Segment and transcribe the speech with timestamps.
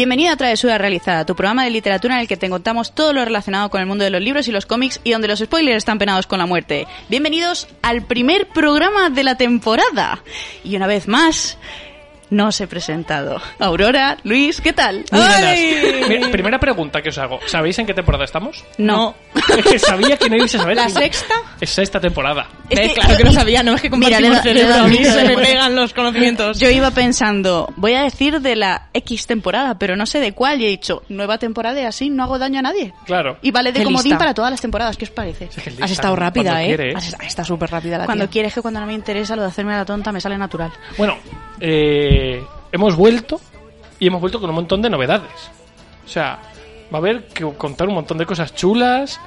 [0.00, 3.22] Bienvenido a Travesura Realizada, tu programa de literatura en el que te contamos todo lo
[3.22, 5.98] relacionado con el mundo de los libros y los cómics y donde los spoilers están
[5.98, 6.86] penados con la muerte.
[7.10, 10.24] Bienvenidos al primer programa de la temporada.
[10.64, 11.58] Y una vez más,
[12.30, 13.40] no os he presentado.
[13.58, 15.04] Aurora, Luis, ¿qué tal?
[16.32, 17.40] Primera pregunta que os hago.
[17.46, 18.64] ¿Sabéis en qué temporada estamos?
[18.78, 19.14] No.
[19.56, 20.76] Es que sabía que no ibais a saber.
[20.76, 21.34] ¿La sexta?
[21.60, 22.46] Es sexta temporada.
[22.68, 24.68] Es Eh, claro que lo sabía, no es que Mira, compartimos le da- le da
[24.68, 26.58] cerebro, a mí mucho se me pegan los conocimientos.
[26.58, 30.60] Yo iba pensando, voy a decir de la X temporada, pero no sé de cuál.
[30.60, 32.92] Y he dicho, nueva temporada y así no hago daño a nadie.
[33.06, 33.38] Claro.
[33.42, 34.18] Y vale de Qué comodín lista.
[34.18, 34.96] para todas las temporadas.
[34.96, 35.44] ¿Qué os parece?
[35.46, 36.94] Es que Has lista, estado rápida, cuando ¿eh?
[36.96, 38.32] Has- Está súper rápida la Cuando tía.
[38.32, 40.70] quieres que cuando no me interesa lo de hacerme la tonta me sale natural.
[40.96, 41.16] Bueno,
[41.60, 42.19] eh,
[42.72, 43.40] hemos vuelto
[43.98, 45.50] y hemos vuelto con un montón de novedades.
[46.04, 46.38] O sea,
[46.92, 49.20] va a haber que contar un montón de cosas chulas.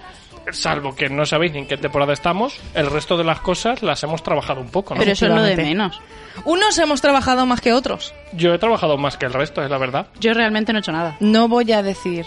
[0.52, 4.04] Salvo que no sabéis ni en qué temporada estamos, el resto de las cosas las
[4.04, 5.00] hemos trabajado un poco, ¿no?
[5.00, 6.02] Pero eso es lo de menos.
[6.44, 8.14] Unos hemos trabajado más que otros.
[8.34, 10.08] Yo he trabajado más que el resto, es la verdad.
[10.20, 11.16] Yo realmente no he hecho nada.
[11.22, 12.26] No voy a decir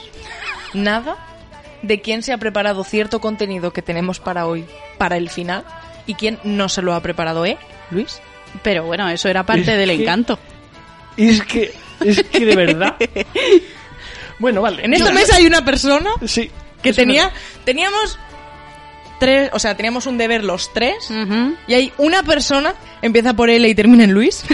[0.73, 1.17] nada
[1.83, 4.65] de quién se ha preparado cierto contenido que tenemos para hoy,
[4.97, 5.65] para el final,
[6.07, 7.59] y quién no se lo ha preparado, ¿eh,
[7.91, 8.23] Luis?
[8.63, 10.05] Pero bueno, eso era parte del que-
[11.17, 11.73] Es que,
[12.05, 12.97] es que de verdad.
[14.39, 14.85] Bueno, vale.
[14.85, 16.51] En esta mesa hay una persona Sí.
[16.83, 17.33] que tenía,
[17.65, 18.19] teníamos
[19.19, 21.11] tres, o sea, teníamos un deber los tres,
[21.67, 24.45] y hay una persona, empieza por L y termina en Luis.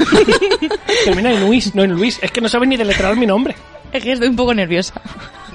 [1.04, 2.20] Termina en Luis, no en Luis.
[2.22, 3.56] Es que no sabes ni deletrear mi nombre.
[3.92, 4.94] Es que estoy un poco nerviosa.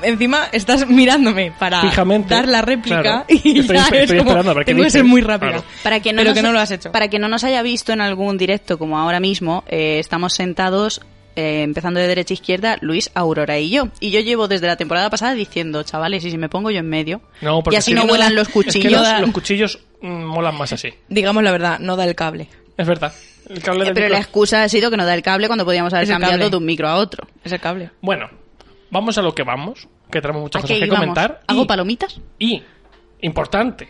[0.03, 2.33] Encima estás mirándome para Fijamente.
[2.33, 3.26] dar la réplica Claro.
[3.30, 5.49] y Estoy- ya estoy es como, que ser muy rápida.
[5.52, 5.64] Claro.
[5.83, 6.92] Para que no Pero nos, que no lo has hecho.
[6.92, 11.02] Para que no nos haya visto en algún directo como ahora mismo, eh, estamos sentados
[11.36, 13.89] eh, empezando de derecha a izquierda, Luis, Aurora y yo.
[13.99, 16.89] Y yo llevo desde la temporada pasada diciendo, chavales, y si me pongo yo en
[16.89, 17.22] medio.
[17.42, 18.92] No, porque y así no vuelan da- los es que cuchillos.
[19.08, 20.89] los, los cuchillos mm, molan más así.
[21.10, 22.48] Digamos la verdad, no da el cable.
[22.76, 23.14] Es verdad.
[23.49, 25.64] El cable del pero micro- la excusa ha sido que no da el cable cuando
[25.64, 26.49] podíamos haber Es cambiado cable.
[26.49, 27.27] de un micro a otro.
[27.43, 27.92] Es el cable.
[28.02, 28.30] Bueno,
[28.92, 31.42] vamos a lo que vamos, que tenemos muchas ¿A cosas que comentar.
[31.48, 32.20] ¿Hago y, palomitas?
[32.39, 32.61] y,
[33.21, 33.89] importante,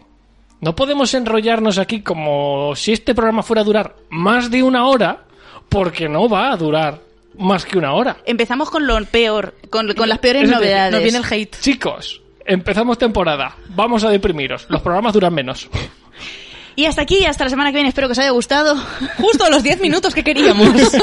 [0.59, 5.25] no podemos enrollarnos aquí como si este programa fuera a durar más de una hora,
[5.69, 6.99] porque no va a durar
[7.37, 8.17] más que una hora.
[8.25, 10.91] Empezamos con lo peor, con, con las peores decir, novedades.
[10.91, 11.55] Nos viene el hate.
[11.59, 15.69] Chicos, empezamos temporada, vamos a deprimiros, los programas duran menos.
[16.77, 17.89] Y hasta aquí, hasta la semana que viene.
[17.89, 18.75] Espero que os haya gustado.
[19.17, 20.69] Justo los 10 minutos que queríamos.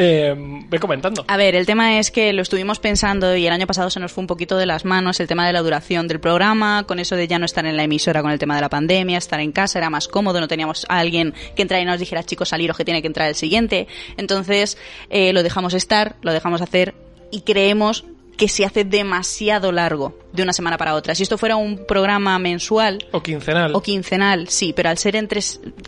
[0.00, 1.24] Eh, ve comentando.
[1.26, 4.12] A ver, el tema es que lo estuvimos pensando y el año pasado se nos
[4.12, 7.16] fue un poquito de las manos el tema de la duración del programa, con eso
[7.16, 9.50] de ya no estar en la emisora con el tema de la pandemia, estar en
[9.50, 12.76] casa era más cómodo, no teníamos a alguien que entrara y nos dijera, chicos, saliros
[12.76, 13.88] que tiene que entrar el siguiente.
[14.16, 14.78] Entonces,
[15.10, 16.94] eh, lo dejamos estar, lo dejamos hacer
[17.32, 18.04] y creemos
[18.38, 21.14] que se hace demasiado largo de una semana para otra.
[21.14, 23.74] Si esto fuera un programa mensual, O quincenal.
[23.74, 25.40] o quincenal, sí, pero al ser entre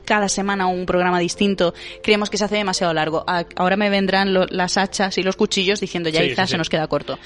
[0.04, 1.72] cada semana un programa distinto,
[2.02, 3.24] creemos que se hace demasiado largo.
[3.56, 6.58] Ahora me vendrán lo- las hachas y los cuchillos diciendo ya Sí, quizás sí, se
[6.58, 7.18] nos queda corto.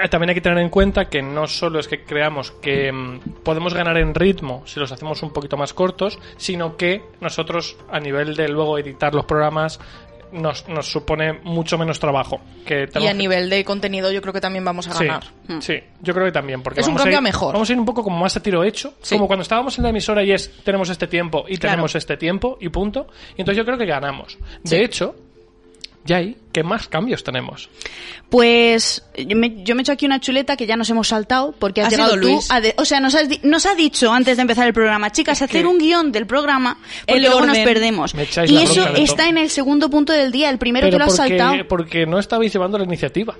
[0.00, 3.42] Eh, También hay que tener en cuenta que no solo es que creamos que mm,
[3.42, 7.98] podemos ganar en ritmo si los hacemos un poquito más cortos, sino que nosotros a
[7.98, 9.80] nivel de luego editar los programas
[10.32, 12.40] nos, nos supone mucho menos trabajo.
[12.66, 15.24] Que y a que- nivel de contenido yo creo que también vamos a Sí, ganar.
[15.60, 16.62] sí, yo creo que también.
[16.62, 17.52] Porque Es un vamos a cambio ir- a mejor.
[17.54, 18.94] Vamos a ir un poco como más a tiro hecho.
[19.02, 19.14] Sí.
[19.16, 21.72] Como cuando estábamos en la emisora y es tenemos este tiempo y Claro.
[21.74, 23.08] tenemos este tiempo y punto.
[23.36, 24.38] Y entonces yo creo que ganamos.
[24.62, 24.82] De Sí.
[24.82, 25.14] hecho,
[26.08, 27.68] ya hay, ¿qué más cambios tenemos?
[28.30, 31.54] Pues yo me, yo me he hecho aquí una chuleta que ya nos hemos saltado
[31.58, 32.28] porque has Ha llegado sido tú.
[32.28, 32.50] Luis.
[32.50, 35.10] a de- o sea, nos, has di- nos ha dicho antes de empezar el programa,
[35.12, 38.14] chicas, hacer un guion del programa porque El luego nos perdemos.
[38.46, 41.38] Y eso está en el segundo punto del día, el primero te lo has porque,
[41.38, 41.68] saltado.
[41.68, 43.34] porque no estabais llevando la iniciativa.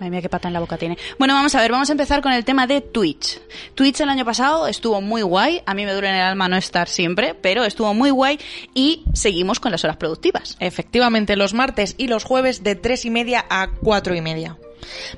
[0.00, 0.96] Madre mía, qué pata en la boca tiene.
[1.18, 3.38] Bueno, vamos a ver, vamos a empezar con el tema de Twitch.
[3.74, 5.60] Twitch el año pasado estuvo muy guay.
[5.66, 8.38] A mí me duele en el alma no estar siempre, pero estuvo muy guay
[8.72, 10.56] y seguimos con las horas productivas.
[10.58, 14.56] Efectivamente, los martes y los jueves de tres y media a cuatro y media.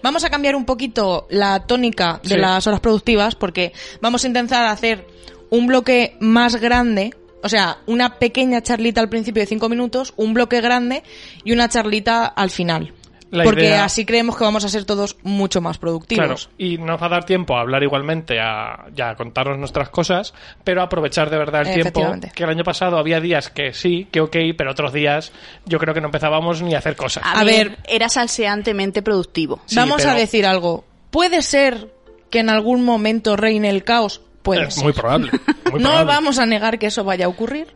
[0.03, 2.37] Vamos a cambiar un poquito la tónica de Sí.
[2.37, 5.07] las horas productivas porque vamos a intentar hacer
[5.51, 7.15] un bloque más grande,
[7.45, 11.05] o sea, una pequeña charlita al principio de cinco minutos, un bloque grande
[11.45, 12.93] y una charlita al final.
[13.33, 16.51] La porque idea- así creemos que vamos a ser todos mucho más Claro, productivos.
[16.59, 20.35] y nos va a dar tiempo a hablar igualmente, a, ya a contaros nuestras cosas,
[20.65, 21.89] pero a aprovechar de verdad el tiempo.
[21.89, 22.33] Efectivamente.
[22.35, 25.33] Que el año pasado había días que sí, que ok, pero otros días
[25.65, 27.25] yo creo que no empezábamos ni a hacer cosas.
[27.27, 29.61] A, A ver, era salseantemente productivo.
[29.67, 30.85] Sí, Vamos a decir algo.
[31.11, 31.89] ¿Puede ser
[32.31, 34.21] que en algún momento reine el caos?
[34.43, 34.85] Puede Es ser.
[34.85, 35.31] muy probable.
[35.71, 36.05] muy no probable.
[36.05, 37.69] vamos a negar que eso vaya a ocurrir.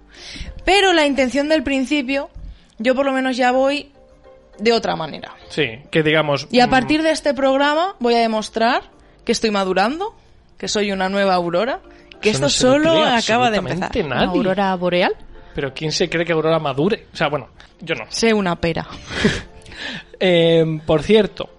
[0.66, 2.28] Pero la intención del principio,
[2.78, 3.90] yo por lo menos ya voy
[4.58, 5.34] de otra manera.
[5.48, 6.46] Sí, que digamos.
[6.50, 8.82] Y a mm, partir de este programa voy a demostrar
[9.24, 10.14] que estoy madurando,
[10.58, 11.80] que soy una nueva Aurora,
[12.20, 13.90] que eso esto no solo acaba de empezar.
[13.94, 14.02] Nadie.
[14.04, 15.14] ¿Una aurora boreal?
[15.54, 17.06] Pero ¿quién se cree que Aurora madure?
[17.12, 17.48] O sea, bueno,
[17.80, 18.04] yo no.
[18.08, 18.86] Sé una pera.
[20.18, 21.50] Eh, por cierto,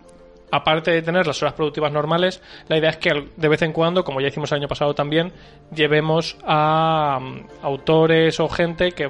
[0.51, 3.71] aparte de tener las horas productivas normales, la idea es que al- de vez en
[3.71, 5.31] cuando, como ya hicimos el año pasado también,
[5.73, 9.09] llevemos a mm, autores o gente que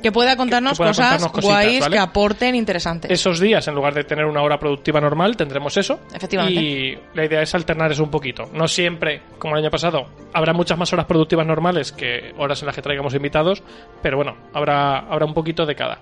[0.00, 1.92] Que pueda contarnos que pueda cosas contarnos cositas, guays ¿vale?
[1.96, 3.10] que aporten interesantes.
[3.10, 6.00] esos días, en lugar de tener una hora productiva normal, tendremos eso.
[6.14, 6.60] Efectivamente.
[6.60, 8.50] Y la idea es alternar eso un poquito.
[8.52, 12.66] No siempre, como el año pasado, habrá muchas más horas productivas normales que horas en
[12.66, 13.62] las que traigamos invitados,
[14.02, 16.00] pero bueno, habrá, habrá un poquito de cada.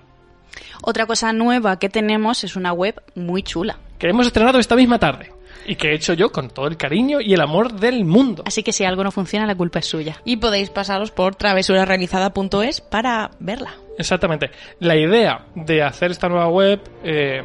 [0.82, 3.78] Otra cosa nueva que tenemos es una web muy chula.
[3.98, 5.32] Que hemos estrenado esta misma tarde.
[5.66, 8.42] Y que he hecho yo con todo el cariño y el amor del mundo.
[8.46, 10.20] Así que si algo no funciona, la culpa es suya.
[10.24, 13.74] Y podéis pasaros por travesurasrealizada.es para verla.
[13.98, 14.50] Exactamente.
[14.80, 17.42] La idea de hacer esta nueva web eh,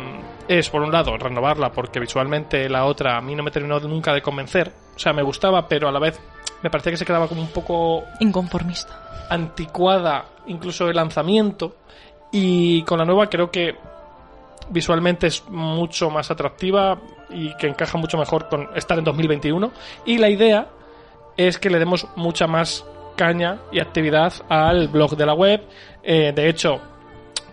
[0.48, 4.14] es, por un lado, renovarla porque visualmente la otra a mí no me terminó nunca
[4.14, 4.72] de convencer.
[4.96, 6.20] O sea, me gustaba, pero a la vez
[6.62, 9.28] me parecía que se quedaba como un poco Inconformista.
[9.30, 11.78] anticuada, incluso el lanzamiento.
[12.32, 13.76] Y con la nueva creo que
[14.70, 17.00] visualmente es mucho más atractiva
[17.34, 19.72] y que encaja mucho mejor con estar en 2021.
[20.06, 20.68] Y la idea
[21.38, 22.86] es que le demos mucha más
[23.16, 25.62] caña y actividad al blog de la web.
[26.04, 26.82] Eh, de hecho,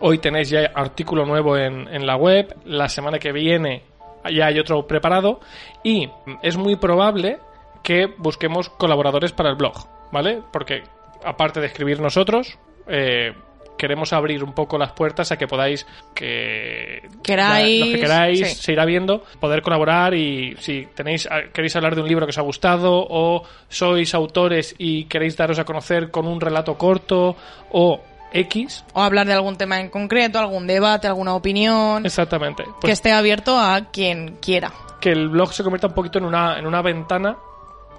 [0.00, 2.56] hoy tenéis ya artículo nuevo en, en la web.
[2.64, 3.84] La semana que viene
[4.30, 5.40] ya hay otro preparado.
[5.82, 6.08] Y
[6.42, 7.38] es muy probable
[7.82, 10.42] que busquemos colaboradores para el blog, ¿vale?
[10.52, 10.82] Porque
[11.24, 13.32] aparte de escribir nosotros, eh,
[13.78, 18.54] queremos abrir un poco las puertas a que podáis que Queráis, los que queráis sí.
[18.62, 22.38] se irá viendo poder colaborar y si tenéis queréis hablar de un libro que os
[22.38, 27.36] ha gustado o sois autores y queréis daros a conocer con un relato corto
[27.72, 28.00] o
[28.32, 32.04] X O hablar de algún tema en concreto, algún debate, alguna opinión.
[32.04, 34.70] exactamente que pues esté abierto a quien quiera.
[35.00, 37.36] que el blog se convierta un poquito en una en una ventana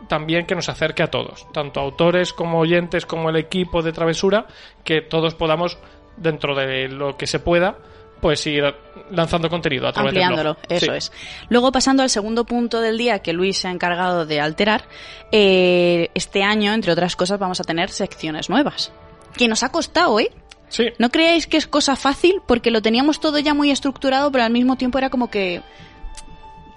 [0.07, 4.47] también que nos acerque a todos, tanto autores como oyentes como el equipo de Travesura,
[4.83, 5.77] que todos podamos
[6.17, 7.77] dentro de lo que se pueda
[8.21, 8.63] pues ir
[9.11, 10.65] lanzando contenido a través del Ampliándolo, blog.
[10.69, 10.91] eso Sí.
[10.97, 11.11] es.
[11.47, 14.83] Luego, pasando al segundo punto del día que Luis se ha encargado de alterar,
[15.31, 18.91] eh, este año, entre otras cosas, vamos a tener secciones nuevas.
[19.37, 20.31] Que nos ha costado, ¿eh?
[20.67, 22.41] Sí, ¿No creáis que es cosa fácil?
[22.45, 25.61] Porque lo teníamos todo ya muy estructurado, pero al mismo tiempo era como que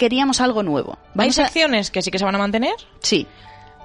[0.02, 0.98] queríamos algo nuevo.
[1.00, 1.44] Hay Vamos a...
[1.44, 3.26] secciones que sí que se van a mantener Sí,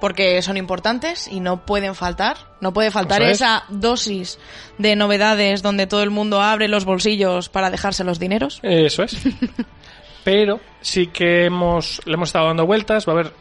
[0.02, 2.38] porque son importantes y no pueden faltar.
[2.60, 4.40] No puede faltar esa dosis
[4.80, 8.60] de novedades donde todo el mundo abre los bolsillos para dejarse los dineros.
[8.64, 9.16] Eso es.
[10.24, 13.08] Pero sí que hemos, le hemos estado dando vueltas.
[13.08, 13.34] Va a haber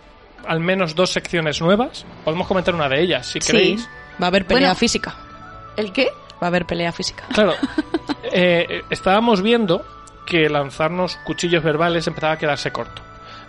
[0.46, 2.04] al menos dos secciones nuevas.
[2.24, 3.52] Podemos comentar una de ellas, si Sí.
[3.52, 3.88] queréis.
[4.20, 4.76] Va a haber pelea Bueno.
[4.78, 5.14] física.
[5.76, 6.08] ¿el qué?
[6.42, 7.24] Va a haber pelea física.
[7.32, 7.54] Claro,
[8.32, 9.84] eh, estábamos viendo
[10.26, 13.00] que lanzarnos cuchillos verbales empezaba a quedarse corto.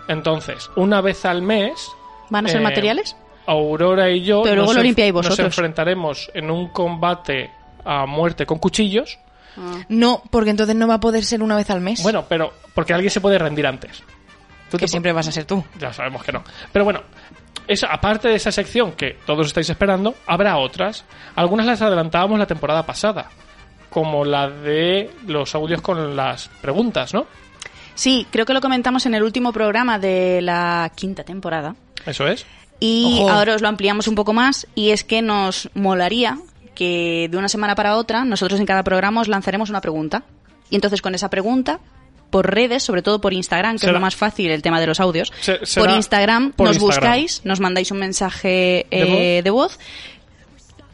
[0.08, 1.90] Entonces, una vez al mes,
[2.30, 3.16] ¿Van a ser Eh, materiales?
[3.46, 7.50] Aurora y yo Pero luego nos, lo enfrentaremos en un combate
[7.84, 9.18] a muerte con cuchillos.
[9.88, 12.02] No, porque entonces no va a poder ser una vez al mes.
[12.02, 14.02] Bueno, pero porque alguien se puede rendir antes.
[14.70, 15.64] Tú que te siempre vas a ser tú.
[15.78, 16.44] Ya sabemos que no.
[16.70, 17.00] Pero bueno,
[17.66, 21.04] esa, aparte de esa sección que todos estáis esperando, habrá otras.
[21.34, 23.30] Algunas las adelantábamos la temporada pasada,
[23.98, 27.26] como la de los audios con las preguntas, ¿no?
[27.94, 31.74] Sí, creo que lo comentamos en el último programa de la quinta temporada.
[32.06, 32.46] Eso es.
[32.78, 33.30] Y Ojo.
[33.30, 36.38] ahora os lo ampliamos un poco más y es que nos molaría
[36.76, 40.22] que de una semana para otra nosotros en cada programa os lanzaremos una pregunta.
[40.70, 41.80] Y entonces con esa pregunta,
[42.30, 44.86] por redes, sobre todo por Instagram, que Será- es lo más fácil, el tema de
[44.86, 47.00] los audios, Se- por Instagram por nos Instagram.
[47.02, 49.76] buscáis, nos mandáis un mensaje eh, de voz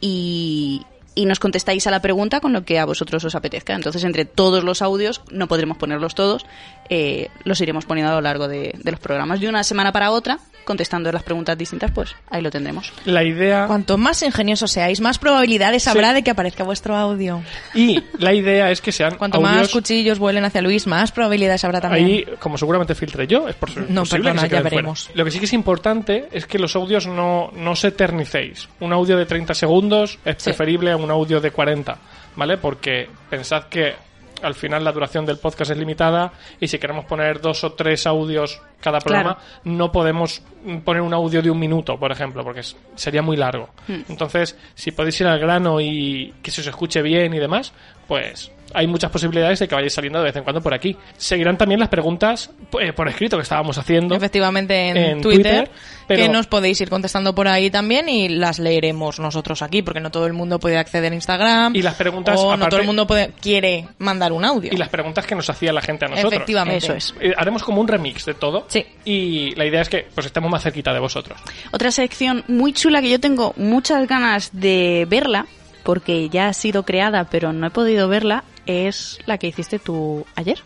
[0.01, 0.81] y,
[1.15, 3.75] y nos contestáis a la pregunta con lo que a vosotros os apetezca.
[3.75, 6.45] Entonces, entre todos los audios, no podremos ponerlos todos,
[6.89, 9.41] eh, los iremos poniendo a lo largo de, de los programas.
[9.41, 12.93] De una semana para otra, contestando las preguntas distintas, pues ahí lo tendremos.
[13.05, 17.43] La idea Cuanto más ingeniosos seáis, más probabilidades habrá de que aparezca vuestro audio.
[17.75, 21.65] y la idea es que sean Cuanto audios más cuchillos vuelen hacia Luis, más probabilidades
[21.65, 22.05] habrá también.
[22.07, 24.71] Ahí, como seguramente filtre yo, es por No, posible perdona, que se ya fuera.
[24.71, 25.11] veremos.
[25.15, 28.69] Lo que sí que es importante es que los audios no, no se eternicéis.
[28.81, 30.45] Un audio de 30 segundos es Sí.
[30.51, 31.97] preferible a un audio de 40,
[32.37, 32.57] ¿vale?
[32.59, 33.95] Porque pensad que
[34.43, 38.07] al final la duración del podcast es limitada y si queremos poner dos o tres
[38.07, 40.43] audios cada programa, no podemos
[40.85, 43.71] poner un audio de un minuto, por ejemplo, porque es- sería muy largo.
[43.89, 44.01] Hmm.
[44.09, 47.73] Entonces, si podéis ir al grano y que se os escuche bien y demás,
[48.09, 50.97] pues hay muchas posibilidades de que vayáis saliendo de vez en cuando por aquí.
[51.17, 52.51] Seguirán también las preguntas
[52.81, 54.15] eh, por escrito que estábamos haciendo.
[54.17, 55.71] Efectivamente en, en Twitter, Twitter,
[56.09, 60.01] pero- que nos podéis ir contestando por ahí también y las leeremos nosotros aquí, porque
[60.01, 61.77] no todo el mundo puede acceder a Instagram.
[61.77, 64.71] Y las preguntas, o no aparte- todo el mundo puede, quiere mandar un audio.
[64.73, 66.33] Y las preguntas que nos hacía la gente a nosotros.
[66.33, 66.79] Efectivamente.
[66.79, 67.15] Eso es.
[67.21, 68.64] Eh, haremos como un remix de todo.
[68.69, 68.85] Sí.
[69.05, 71.39] Y la idea es que pues estemos más cerquita de vosotros.
[71.73, 75.47] Otra sección muy chula que yo tengo muchas ganas de verla,
[75.83, 80.27] porque ya ha sido creada, pero no he podido verla, es la que hiciste tú
[80.35, 80.59] ayer.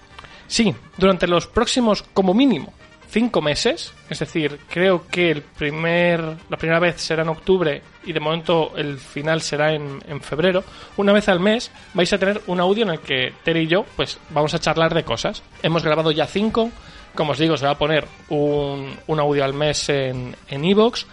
[0.47, 2.73] Sí, durante los próximos, como mínimo,
[3.11, 8.13] cinco meses, es decir, creo que el primer, la primera vez será en octubre y
[8.13, 10.65] de momento el final será en, en febrero,
[10.97, 13.85] una vez al mes vais a tener un audio en el que Tere y yo
[13.97, 15.43] pues vamos a charlar de cosas.
[15.63, 16.71] Hemos grabado ya cinco,
[17.15, 21.05] como os digo, se va a poner un, un audio al mes en en iVoox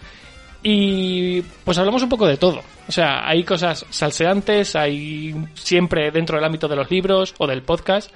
[0.68, 2.60] y pues hablamos un poco de todo.
[2.88, 7.62] O sea, hay cosas salseantes, hay siempre dentro del ámbito de los libros o del
[7.62, 8.10] podcast.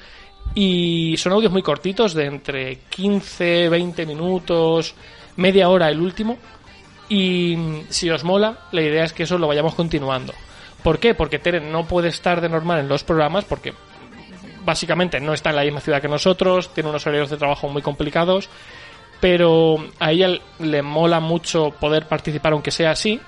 [0.52, 4.94] Y son audios muy cortitos, de entre 15, 20 minutos,
[5.36, 6.38] media hora el último.
[7.08, 7.56] Y
[7.88, 10.32] si os mola, la idea es que eso lo vayamos continuando.
[10.82, 11.14] ¿Por qué?
[11.14, 13.74] Porque Tere no puede estar de normal en los programas porque
[14.64, 17.82] básicamente no está en la misma ciudad que nosotros, tiene unos horarios de trabajo muy
[17.82, 18.48] complicados,
[19.20, 23.20] pero a ella le mola mucho poder participar aunque sea así.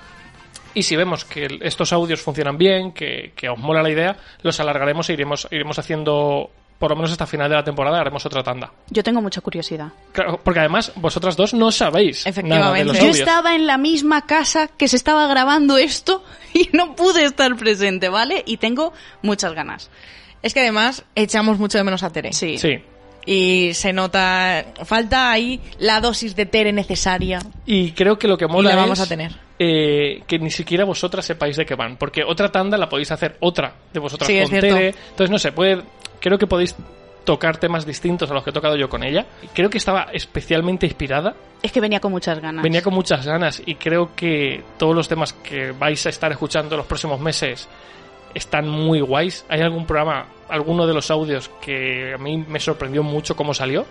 [0.73, 4.59] Y si vemos que estos audios funcionan bien, que, que os mola la idea, los
[4.59, 6.49] alargaremos e iremos, iremos haciendo,
[6.79, 8.71] por lo menos hasta final de la temporada, haremos otra tanda.
[8.89, 9.89] Yo tengo mucha curiosidad.
[10.13, 12.85] Claro, porque además vosotras dos no sabéis nada de Efectivamente.
[12.85, 13.19] los Yo audios.
[13.19, 16.23] estaba en la misma casa que se estaba grabando esto
[16.55, 18.41] y no pude estar presente, ¿vale?
[18.47, 19.91] Y tengo muchas ganas.
[20.43, 22.33] Es que además echamos mucho de menos a Tere.
[22.33, 22.57] Sí.
[22.59, 22.75] Sí.
[23.25, 27.39] Y se nota, falta ahí la dosis de Tere necesaria.
[27.65, 29.31] Y creo que lo que mola la vamos es, a tener.
[29.57, 31.95] eh, que ni siquiera vosotras sepáis de qué van.
[31.95, 34.75] Porque otra tanda la podéis hacer otra de vosotras Sí, es con cierto.
[34.75, 34.87] Tere.
[35.11, 35.81] Entonces, no sé, puede,
[36.19, 36.75] creo que podéis
[37.23, 39.25] tocar temas distintos a los que he tocado yo con ella.
[39.53, 41.33] Creo que estaba especialmente inspirada.
[41.61, 42.61] Es que venía con muchas ganas.
[42.61, 46.75] Venía con muchas ganas y creo que todos los temas que vais a estar escuchando
[46.75, 47.69] los próximos meses
[48.33, 49.45] están muy guays.
[49.49, 53.85] Hay algún programa, alguno de los audios que a mí me sorprendió mucho cómo salió.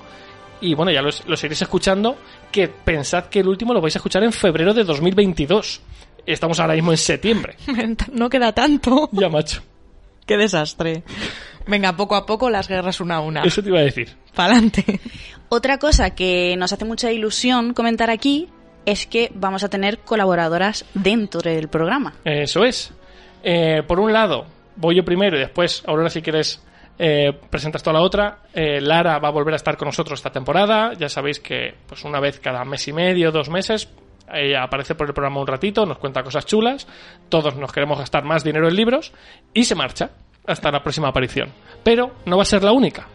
[0.61, 2.17] Y bueno, ya los, los iréis escuchando.
[2.51, 5.81] Que pensad que el último lo vais a escuchar en febrero de 2022.
[6.25, 7.57] Estamos ahora mismo en septiembre.
[8.13, 9.09] No queda tanto.
[9.13, 9.63] Ya, macho.
[10.27, 11.03] Qué desastre.
[11.67, 13.43] Venga, poco a poco las guerras una a una.
[13.43, 14.17] Eso te iba a decir.
[14.35, 15.01] Pa'lante.
[15.49, 18.49] Otra cosa que nos hace mucha ilusión comentar aquí
[18.87, 22.15] es que vamos a tener colaboradoras dentro del programa.
[22.25, 22.93] Eso es.
[23.43, 24.47] Eh, por un lado,
[24.77, 26.63] voy yo primero y después, Aurora, si quieres,
[26.99, 28.39] eh, presentas toda la otra.
[28.55, 30.93] Eh, Lara va a volver a estar con nosotros esta temporada.
[30.95, 33.89] Ya sabéis que pues una vez cada mes y medio, dos meses,
[34.33, 36.87] ella aparece por el programa un ratito, nos cuenta cosas chulas.
[37.29, 39.13] Todos nos queremos gastar más dinero en libros
[39.53, 40.11] y se marcha
[40.47, 41.51] hasta la próxima aparición.
[41.83, 43.07] Pero no va a ser la única.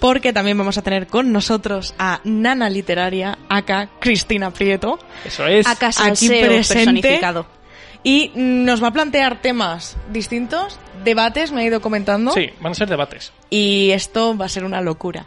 [0.00, 4.98] Porque también vamos a tener con nosotros a Nana Literaria, acá Cristina Prieto.
[5.24, 5.66] Eso es.
[5.66, 6.48] Acá Aquí presente.
[6.48, 7.57] personificado.
[8.02, 12.32] Y nos va a plantear temas distintos, debates, me ha ido comentando.
[12.32, 13.32] Sí, van a ser debates.
[13.50, 15.26] Y esto va a ser una locura.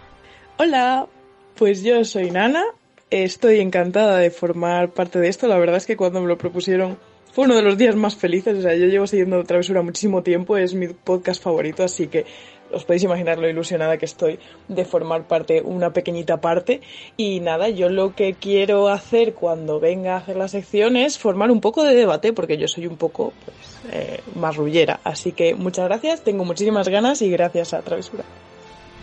[0.57, 1.07] Hola,
[1.55, 2.63] pues yo soy Nana,
[3.09, 6.97] estoy encantada de formar parte de esto, la verdad es que cuando me lo propusieron
[7.31, 10.57] fue uno de los días más felices, o sea, yo llevo siguiendo Travesura muchísimo tiempo,
[10.57, 12.25] es mi podcast favorito, así que
[12.73, 16.81] os podéis imaginar lo ilusionada que estoy de formar parte, una pequeñita parte.
[17.17, 21.51] Y nada, yo lo que quiero hacer cuando venga a hacer la sección es formar
[21.51, 24.99] un poco de debate, porque yo soy un poco pues, eh, más rullera.
[25.03, 28.23] Así que muchas gracias, tengo muchísimas ganas y gracias a Travesura.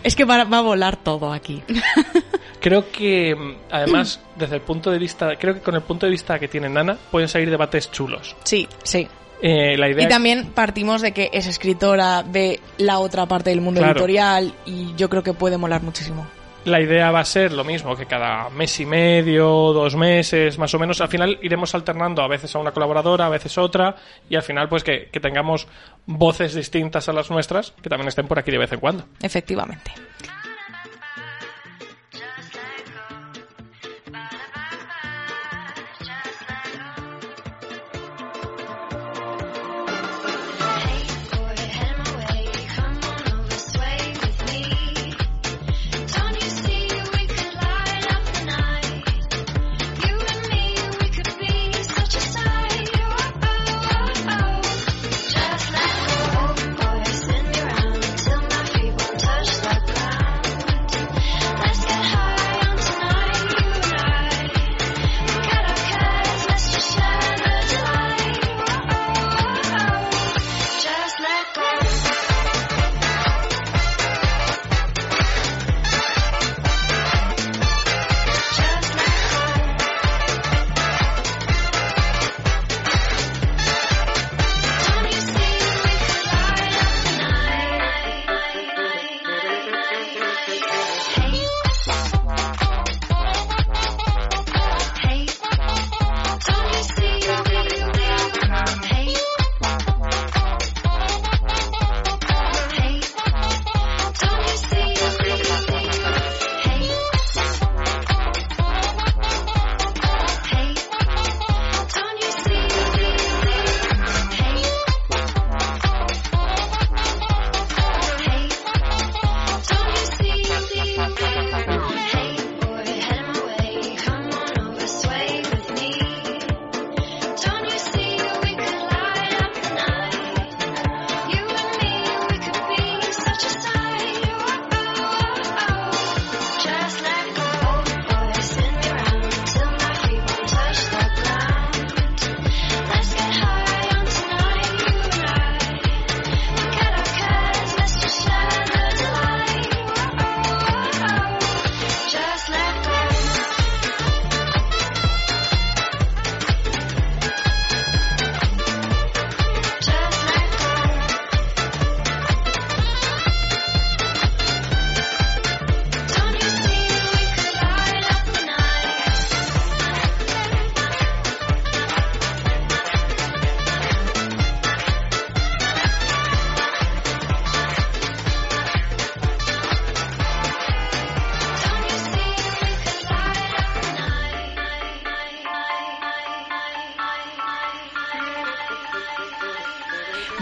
[0.04, 1.62] Es que va, va a volar todo aquí.
[2.60, 3.36] Creo que,
[3.70, 6.68] además, desde el punto de vista, creo que con el punto de vista que tiene
[6.68, 8.34] Nana, pueden salir debates chulos.
[8.42, 9.06] Sí, sí.
[9.40, 13.60] Eh, la idea Y también partimos de que es escritora, ve la otra parte del
[13.60, 13.92] mundo Claro.
[13.92, 16.26] editorial y yo creo que puede molar muchísimo.
[16.64, 20.74] La idea va a ser lo mismo, que cada mes y medio, dos meses, más
[20.74, 23.94] o menos, al final iremos alternando a veces a una colaboradora, a veces otra,
[24.28, 25.66] y al final pues que, que tengamos
[26.04, 29.04] voces distintas a las nuestras, que también estén por aquí de vez en cuando.
[29.22, 29.92] Efectivamente.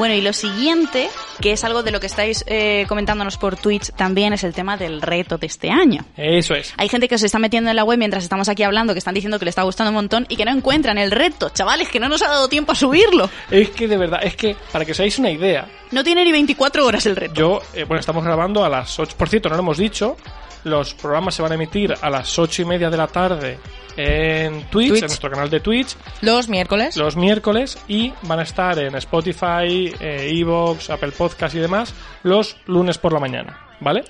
[0.07, 1.11] Bueno, y lo siguiente,
[1.41, 4.77] que es algo de lo que estáis eh, comentándonos por Twitch también, es el tema
[4.77, 6.05] del reto de este año.
[6.17, 6.73] Eso es.
[6.77, 9.15] Hay gente que se está metiendo en la web mientras estamos aquí hablando, que están
[9.15, 11.49] diciendo que le está gustando un montón y que no encuentran el reto.
[11.49, 13.29] Chavales, que no nos ha dado tiempo a subirlo.
[13.51, 16.31] Es que de verdad, es que para que os hagáis una idea, No tiene ni
[16.31, 17.35] 24 horas el reto.
[17.35, 19.17] yo, eh, bueno, estamos grabando a las 8.
[19.19, 20.17] Por cierto, no lo hemos dicho.
[20.63, 23.59] Los programas se van a emitir a las 8 y media de la tarde
[23.97, 25.03] en Twitch, Twitch.
[25.03, 26.97] en nuestro canal de Twitch, Los miércoles.
[26.97, 32.57] los miércoles y van a estar en Spotify, eh, Evox, Apple Podcast y demás los
[32.67, 34.05] lunes por la mañana, ¿vale?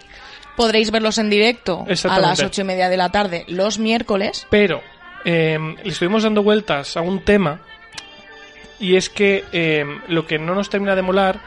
[0.57, 4.46] Podréis verlos en directo a las ocho y media de la tarde los miércoles.
[4.51, 4.81] Pero
[5.25, 7.61] eh, le estuvimos dando vueltas a un tema
[8.81, 11.40] y es que eh, lo que no nos termina de molar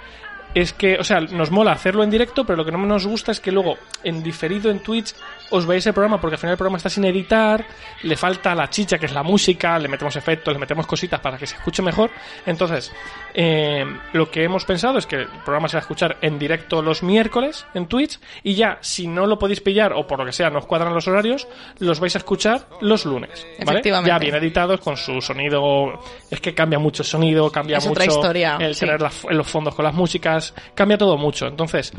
[0.55, 3.31] es que, o sea, nos mola hacerlo en directo, pero lo que no nos gusta
[3.31, 5.13] es que luego en diferido en Twitch
[5.51, 7.65] os veáis el programa porque al final el programa está sin editar,
[8.03, 11.38] le falta la chicha que es la música, le metemos efectos, le metemos cositas para
[11.38, 12.09] que se escuche mejor.
[12.45, 12.91] Entonces,
[13.33, 13.83] eh,
[14.13, 17.03] lo que hemos pensado es que el programa se va a escuchar en directo los
[17.03, 20.49] miércoles en Twitch y ya, si no lo podéis pillar o por lo que sea
[20.49, 21.47] no os cuadran los horarios,
[21.79, 23.45] los vais a escuchar los lunes.
[23.65, 23.81] ¿vale?
[24.05, 25.99] Ya bien editados con su sonido.
[26.29, 28.81] Es que cambia mucho el sonido, cambia Es mucho otra historia, el sí.
[28.81, 30.38] tener las- los fondos con las músicas,
[30.75, 31.47] cambia todo mucho.
[31.47, 31.93] Entonces,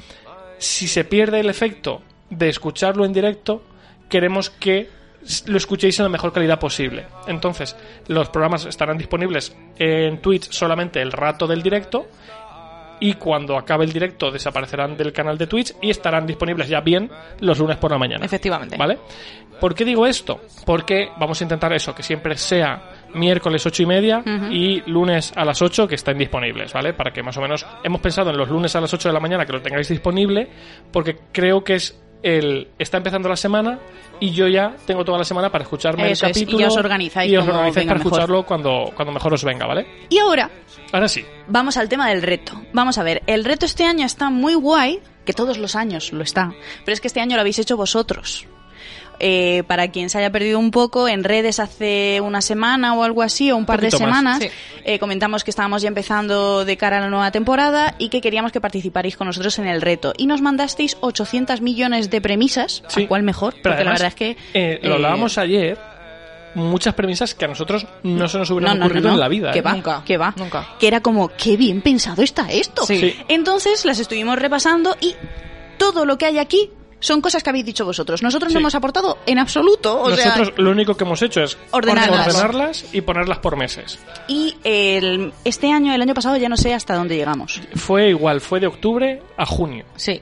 [0.59, 3.63] si se pierde el efecto de escucharlo en directo,
[4.09, 4.89] queremos que
[5.47, 7.07] lo escuchéis en la mejor calidad posible.
[7.27, 7.77] Entonces,
[8.09, 12.07] los programas estarán disponibles en Twitch solamente el rato del directo
[13.01, 17.11] y cuando acabe el directo desaparecerán del canal de Twitch y estarán disponibles ya bien
[17.41, 18.25] los lunes por la mañana.
[18.25, 18.77] Efectivamente.
[18.77, 18.99] ¿Vale?
[19.61, 20.41] ¿Por qué digo esto?
[20.65, 22.83] Porque vamos a intentar eso, que siempre sea
[23.15, 26.95] miércoles ocho y media y lunes a las 8 que estén disponibles, ¿vale?
[26.95, 29.21] Para que más o menos hemos pensado en los lunes a las 8 de la
[29.21, 30.49] mañana que lo tengáis disponible,
[30.91, 33.79] porque creo que es el está empezando la semana
[34.21, 36.69] y yo ya tengo toda la semana para escucharme Eso el es, y capítulo ya
[36.69, 38.13] os organizáis y os organizáis para mejor.
[38.13, 39.87] escucharlo cuando, cuando mejor os venga, ¿vale?
[40.09, 40.51] Y ahora
[40.93, 41.25] Ahora sí.
[41.49, 42.53] vamos al tema del reto.
[42.73, 46.23] Vamos a ver, el reto este año está muy guay, que todos los años lo
[46.23, 46.53] está,
[46.85, 48.47] pero es que este año lo habéis hecho vosotros.
[49.23, 53.21] Eh, para quien se haya perdido un poco, en redes hace una semana o algo
[53.23, 53.99] así, o un par de más.
[53.99, 54.49] semanas, Sí.
[54.85, 58.51] eh, comentamos que estábamos ya empezando de cara a la nueva temporada y que queríamos
[58.51, 60.15] que participarais con nosotros en el reto.
[60.17, 63.05] Y nos mandasteis 800 millones de premisas, Sí.
[63.05, 63.53] ¿a cuál mejor?
[63.63, 64.37] Pero Porque la verdad es que...
[64.55, 65.77] eh, lo hablábamos ayer,
[66.55, 69.15] muchas premisas que a nosotros no se nos hubieran no, no, no, ocurrido no.
[69.15, 69.53] en la vida.
[69.53, 69.63] Que ¿eh?
[69.63, 70.33] va, Nunca, que va.
[70.37, 70.67] nunca.
[70.81, 72.87] Que era como, qué bien pensado está esto.
[72.87, 72.99] Sí.
[72.99, 73.17] Sí.
[73.29, 75.15] Entonces las estuvimos repasando y
[75.79, 78.23] todo lo que hay aquí son cosas que habéis dicho vosotros.
[78.23, 78.55] Nosotros Sí.
[78.55, 80.01] no hemos aportado en absoluto.
[80.03, 82.27] O sea, Nosotros lo único que hemos hecho es Ordenarlas.
[82.29, 83.99] ordenarlas y ponerlas por meses.
[84.29, 87.61] y el, este año, el año pasado, ya no sé hasta dónde llegamos.
[87.75, 89.85] Fue igual, fue de octubre a junio.
[89.97, 90.21] Sí.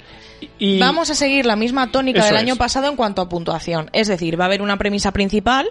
[0.61, 2.43] Y Vamos a seguir la misma tónica Eso del es.
[2.43, 3.91] año pasado en cuanto a puntuación.
[3.93, 5.69] Es decir, va a haber una premisa principal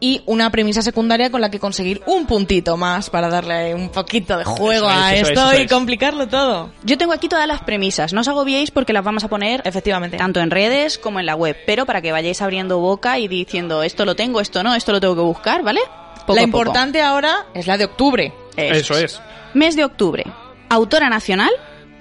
[0.00, 4.36] y una premisa secundaria con la que conseguir un puntito más para darle un poquito
[4.38, 5.70] de juego Eso a eso esto eso y es.
[5.72, 6.70] complicarlo todo.
[6.82, 8.12] Yo tengo aquí todas las premisas.
[8.12, 10.16] No os agobiéis porque las vamos a poner Efectivamente.
[10.16, 11.56] tanto en redes como en la web.
[11.66, 15.00] Pero para que vayáis abriendo boca y diciendo esto lo tengo, esto no, esto lo
[15.00, 15.80] tengo que buscar, ¿vale?
[16.26, 18.32] Poco la importante ahora es la de octubre.
[18.56, 19.20] eso es.
[19.54, 20.24] Mes de octubre.
[20.70, 21.50] Autora nacional,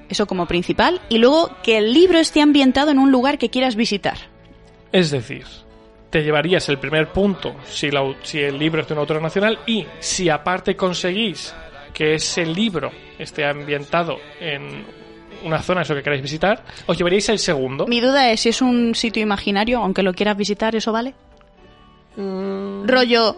[0.10, 3.76] eso como principal, y luego que el libro esté ambientado en un lugar que quieras
[3.76, 4.18] visitar.
[4.92, 5.46] Es decir,
[6.14, 9.58] te llevarías el primer punto si, la si el libro es de un autor nacional
[9.66, 11.56] y si aparte conseguís
[11.92, 14.86] que ese libro esté ambientado en
[15.44, 17.88] una zona eso que queráis visitar, os llevaríais el segundo.
[17.88, 21.16] Mi duda es si es un sitio imaginario, aunque lo quieras visitar, ¿eso vale?
[22.16, 22.88] Mm.
[22.88, 23.36] Rollo,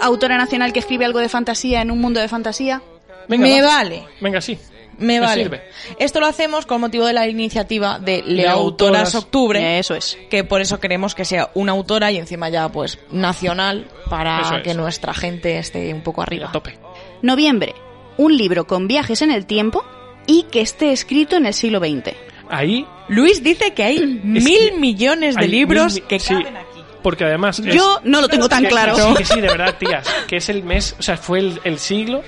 [0.00, 2.80] autora nacional que escribe algo de fantasía en un mundo de fantasía.
[3.28, 3.66] Venga, Me va.
[3.66, 4.04] vale.
[4.20, 4.56] Venga, sí.
[5.02, 5.42] Me vale.
[5.42, 5.62] sirve.
[5.98, 9.14] Esto lo hacemos con motivo de la iniciativa de Leautoras autoras.
[9.14, 9.78] Octubre.
[9.78, 10.16] Eso es.
[10.30, 14.62] que por eso queremos que sea una autora y encima ya pues nacional para es.
[14.62, 16.48] que nuestra gente esté un poco Y arriba.
[16.48, 16.78] a tope.
[17.22, 17.74] Noviembre,
[18.16, 19.84] un libro con viajes en el tiempo
[20.26, 22.14] y que esté escrito en el siglo XX.
[22.48, 26.34] Ahí Luis dice que hay Es mil que millones de libros mil mi- que sí,
[26.34, 26.68] caben aquí.
[27.02, 27.58] Porque además.
[27.58, 28.94] es- Yo no lo tengo tan que- claro.
[28.94, 30.06] Sí, que sí, de verdad, tías.
[30.28, 32.22] Que es el mes, o sea, fue el, el siglo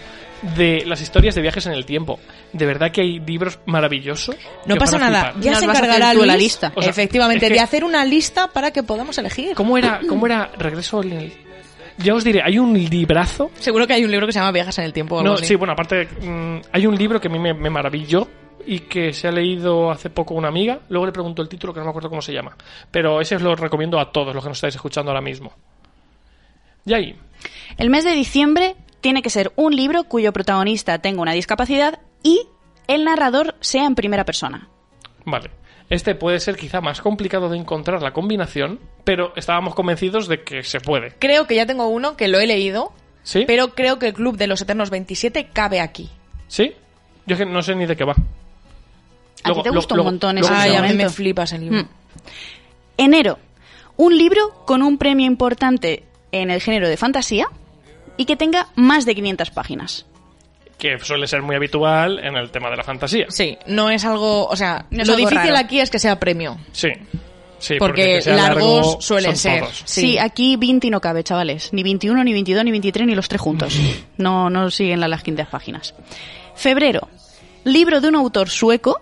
[0.57, 2.18] de las historias de viajes en el tiempo.
[2.52, 4.37] De verdad que hay libros maravillosos.
[4.66, 5.40] No pasa nada, flipar.
[5.42, 6.72] ya Nos se encargará Luis, la lista.
[6.74, 9.54] O sea, efectivamente, es que- de hacer una lista para que podamos elegir.
[9.54, 11.33] ¿Cómo era, ¿Cómo era Regreso en el.?
[11.98, 13.50] Ya os diré, hay un librazo.
[13.59, 15.35] Seguro que hay un libro que se llama Viajes en el tiempo o algo No,
[15.37, 15.46] así.
[15.46, 18.26] sí, bueno, aparte, mm, hay un libro que a mí me, me maravilló
[18.66, 20.80] y que se ha leído hace poco una amiga.
[20.88, 22.57] Luego le pregunto el título, que no me acuerdo cómo se llama.
[22.90, 25.52] Pero ese os lo recomiendo a todos los que nos estáis escuchando ahora mismo.
[26.87, 27.16] Y ahí,
[27.78, 32.48] El mes de diciembre tiene que ser un libro cuyo protagonista tenga una discapacidad y
[32.86, 34.70] el narrador sea en primera persona.
[35.26, 35.50] Vale.
[35.90, 40.62] Este puede ser quizá más complicado de encontrar la combinación, pero estábamos convencidos de que
[40.62, 41.12] se puede.
[41.18, 43.44] Creo que ya tengo uno que lo he leído, ¿Sí?
[43.46, 46.08] pero creo que el Club de los Eternos 27 cabe aquí.
[46.48, 46.72] ¿Sí?
[47.26, 48.14] Yo es que no sé ni de qué va.
[49.42, 51.82] A ti te gusta un montón luego- ese Ay, a mí me flipa ese libro.
[51.82, 51.88] Mm.
[52.96, 53.38] Enero.
[53.98, 57.48] Un libro con un premio importante en el género de fantasía
[58.16, 60.07] y que tenga más de 500 páginas.
[60.79, 63.27] que suele ser muy habitual en el tema de la fantasía.
[63.31, 65.64] Sí, no es algo, o sea, No es lo algo difícil raro.
[65.64, 66.59] aquí es que sea premio.
[66.72, 66.88] Sí.
[67.59, 69.64] Sí, Porque que sea largos largo suelen ser.
[69.85, 70.00] Sí.
[70.03, 70.18] Sí.
[70.18, 71.72] aquí 20 no cabe, chavales.
[71.72, 73.74] Ni 21, ni 22, ni 23, ni los tres juntos.
[74.18, 75.94] No, no siguen las 500 páginas.
[76.55, 77.09] Febrero.
[77.64, 79.00] Libro de un autor sueco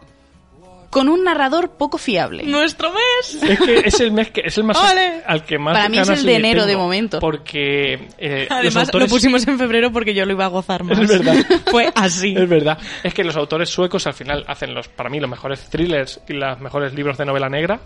[0.93, 2.43] con un narrador poco fiable.
[2.45, 3.43] Nuestro mes.
[3.43, 5.23] Es que es el mes que es el más Ole.
[5.27, 7.19] al que más Para mí es el de enero de momento.
[7.19, 10.85] Porque eh, los Además, autores lo pusimos en febrero porque yo lo iba a gozar
[10.85, 10.99] más.
[10.99, 11.35] Es verdad.
[11.71, 12.35] Fue así.
[12.37, 12.77] Es verdad.
[13.03, 16.35] Es que los autores suecos al final hacen los, para mí, los mejores thrillers y
[16.35, 17.81] los mejores libros de novela negra.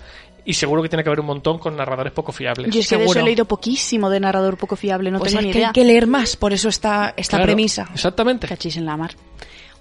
[0.44, 2.74] Y seguro que tiene que haber un montón con narradores poco fiables.
[2.74, 5.40] Yo es que de eso he leído poquísimo de narrador poco fiable, no Pues tengo
[5.42, 5.68] es ni que idea.
[5.68, 7.88] hay que leer más, por eso está esta Claro, premisa.
[7.94, 8.48] Exactamente.
[8.48, 9.12] Cachis en la mar.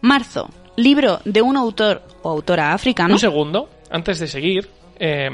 [0.02, 0.48] Marzo.
[0.78, 3.14] Libro de un autor o autora africano.
[3.14, 5.30] Un segundo, antes de seguir, eh,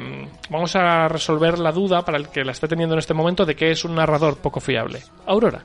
[0.49, 3.55] vamos a resolver la duda para el que la esté teniendo en este momento de
[3.55, 5.01] qué es un narrador poco fiable.
[5.25, 5.63] Aurora.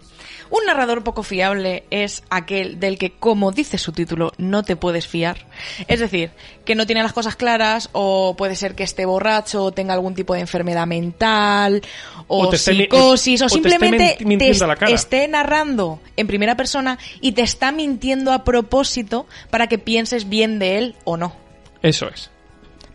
[0.50, 5.06] Un narrador poco fiable es aquel del que, como dice su título, no te puedes
[5.06, 5.46] fiar.
[5.88, 6.30] Es decir,
[6.64, 10.14] que no tiene las cosas claras o puede ser que esté borracho o tenga algún
[10.14, 11.82] tipo de enfermedad mental
[12.28, 14.16] o, O te esté psicosis o o te esté simplemente
[14.60, 14.92] te la cara.
[14.92, 20.58] esté narrando en primera persona y te está mintiendo a propósito para que pienses bien
[20.58, 21.34] de él o no.
[21.82, 22.30] Eso es.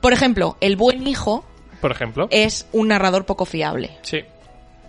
[0.02, 1.46] Por ejemplo, el buen hijo
[1.80, 2.28] Por ejemplo.
[2.32, 3.92] es un narrador poco fiable.
[4.02, 4.22] Sí.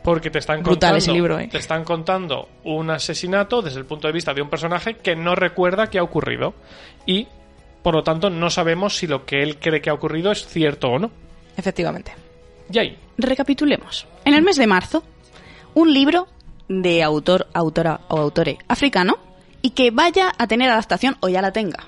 [0.03, 1.49] Porque te están Brutal contando, ese libro, ¿eh?
[1.49, 5.35] te están contando un asesinato desde el punto de vista de un personaje que no
[5.35, 6.55] recuerda que ha ocurrido
[7.07, 7.29] y
[7.83, 10.89] por lo tanto no sabemos si lo que él cree que ha ocurrido es cierto
[10.89, 11.11] o no.
[11.57, 12.13] Efectivamente.
[12.73, 14.07] Y ahí, Recapitulemos.
[14.25, 15.05] En el mes de marzo,
[15.75, 16.29] un libro
[16.69, 19.19] de autor, autora o autore africano
[19.61, 21.85] y que vaya a tener adaptación o ya la tenga.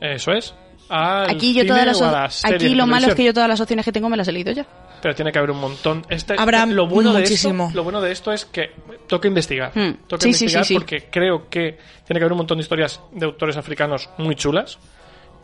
[0.00, 0.54] eso es.
[0.88, 3.92] al Aquí yo todas las aquí lo malo es que yo todas las opciones que
[3.92, 4.66] tengo me las he leído ya.
[5.02, 6.04] Pero tiene que haber un montón.
[6.08, 7.64] Este, Habrá lo bueno muchísimo.
[7.64, 8.70] De esto, lo bueno de esto es que
[9.06, 9.72] toca investigar.
[9.74, 9.94] Hmm.
[10.06, 10.74] Toca Sí, investigar sí, sí.
[10.74, 14.78] porque creo que tiene que haber un montón de historias de autores africanos muy chulas.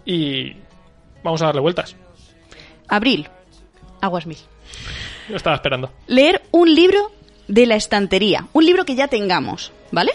[0.05, 0.53] Y
[1.23, 1.97] vamos a darle vueltas.
[2.89, 3.29] Abril.
[4.01, 4.39] Aguas mil.
[5.29, 5.91] Lo estaba esperando.
[6.07, 7.11] Leer un libro
[7.49, 8.47] de la estantería.
[8.53, 10.13] Un libro que ya tengamos, ¿vale?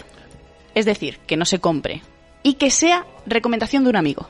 [0.74, 2.02] Es decir, que no se compre.
[2.42, 4.28] Y que sea recomendación de un amigo.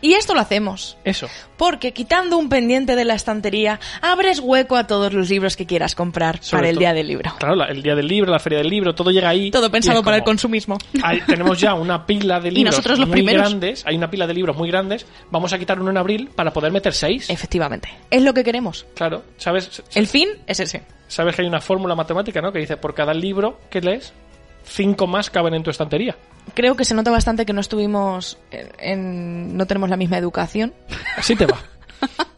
[0.00, 0.96] Y esto lo hacemos.
[1.04, 1.26] Eso.
[1.56, 5.94] Porque quitando un pendiente de la estantería, abres hueco a todos los libros que quieras
[5.94, 7.32] comprar Sobre para el todo- día del libro.
[7.38, 9.50] Claro, la- el día del libro, la feria del libro, todo llega ahí.
[9.50, 10.78] Todo y pensado para el consumismo.
[11.26, 13.42] Tenemos ya una pila de libros nosotros los muy primeros.
[13.48, 13.84] grandes.
[13.86, 15.06] Hay una pila de libros muy grandes.
[15.30, 17.28] Vamos a quitar uno en abril para poder meter seis.
[17.28, 17.88] Efectivamente.
[18.10, 18.86] Es lo que queremos.
[18.94, 19.82] Claro, ¿sabes?
[19.94, 20.82] El fin es ese.
[21.08, 22.52] Sabes que hay una fórmula matemática, ¿no?
[22.52, 24.12] Que dice por cada libro que lees,
[24.64, 26.16] cinco más caben en tu estantería.
[26.54, 30.72] Creo que se nota bastante que no estuvimos en, en- no tenemos la misma educación.
[31.16, 31.58] Así te va.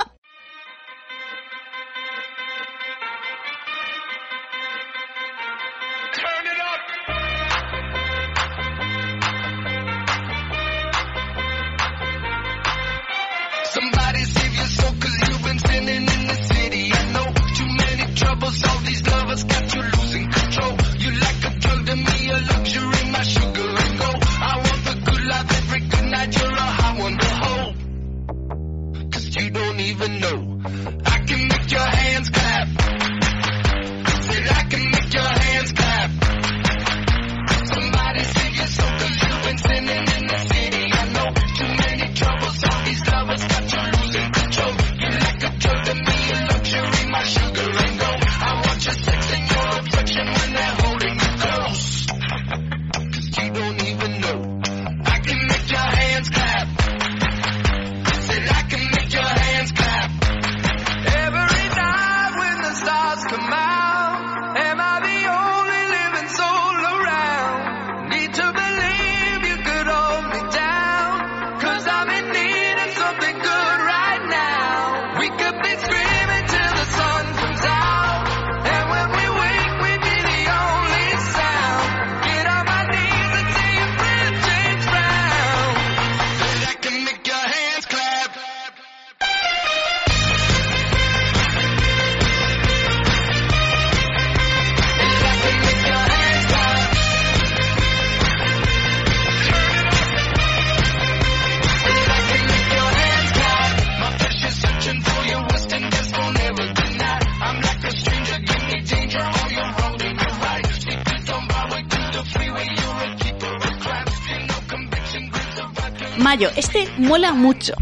[117.00, 117.74] mola mucho.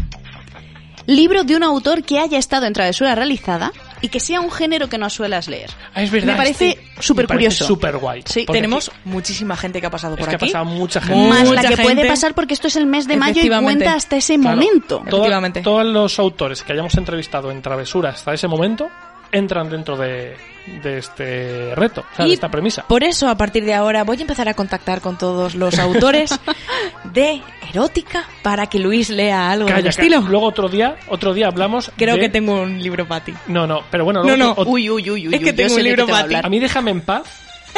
[1.05, 4.89] Libro de un autor que haya estado en travesura realizada y que sea un género
[4.89, 5.71] que no suelas leer.
[5.95, 6.33] Ah, es verdad.
[6.33, 7.65] Me parece este súper curioso.
[7.65, 8.21] súper guay.
[8.27, 10.45] Sí, Tenemos aquí- muchísima gente que ha pasado es por que ha aquí.
[10.47, 11.27] pasado mucha gente.
[11.27, 12.07] Más Mucha la que puede gente.
[12.09, 15.01] pasar porque esto es el mes de mayo y cuenta hasta ese Claro, momento.
[15.07, 15.61] Efectivamente.
[15.61, 18.89] todos los autores que hayamos entrevistado en Travesura hasta ese momento
[19.31, 20.35] entran dentro de,
[20.83, 22.85] de este reto, o sea, de esta premisa.
[22.87, 26.31] Por eso, a partir de ahora, voy a empezar a contactar con todos los autores
[27.13, 30.17] de erótica para que Luis lea algo del Calla, estilo.
[30.17, 30.29] calla.
[30.29, 33.33] Luego otro día, otro día hablamos Creo de- que tengo un libro para ti.
[33.47, 34.51] No, no, pero bueno, No, luego no.
[34.51, 35.35] otro- Uy, uy, uy, uy.
[35.35, 36.33] Es que tengo un de libro te para ti.
[36.33, 36.45] hablar.
[36.45, 37.23] A mí déjame en paz,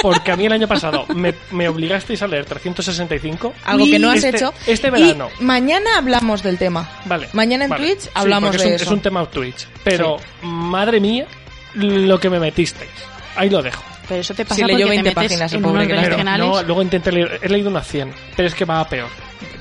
[0.01, 3.53] porque a mí el año pasado me, me obligasteis a leer 365.
[3.65, 4.53] Algo que no has Este- hecho.
[4.65, 5.27] este Y verano.
[5.41, 6.89] mañana hablamos del tema.
[7.05, 7.27] Vale.
[7.33, 7.85] Mañana en vale.
[7.87, 8.83] Twitch Sí, hablamos porque de es un, eso.
[8.85, 9.67] Es un tema Twitch.
[9.83, 11.27] Pero, madre mía,
[11.75, 12.89] lo que me metisteis.
[13.35, 13.83] Ahí lo dejo.
[14.07, 16.63] Pero eso te pasa leyó porque 20 te metes páginas en pobre unos que no.
[16.63, 19.07] Luego intenté leer, he leído unas 100, pero es que va a peor.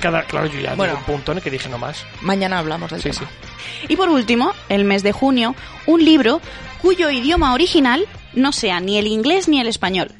[0.00, 0.94] Cada, claro, yo ya Bueno.
[0.94, 0.98] bueno.
[0.98, 2.04] un punto en el que dije no más.
[2.22, 3.28] Mañana hablamos del Sí, tema.
[3.30, 3.86] sí.
[3.88, 5.54] Y por último, el mes de junio,
[5.86, 6.40] un libro
[6.82, 10.10] cuyo idioma original no sea ni el inglés ni el español.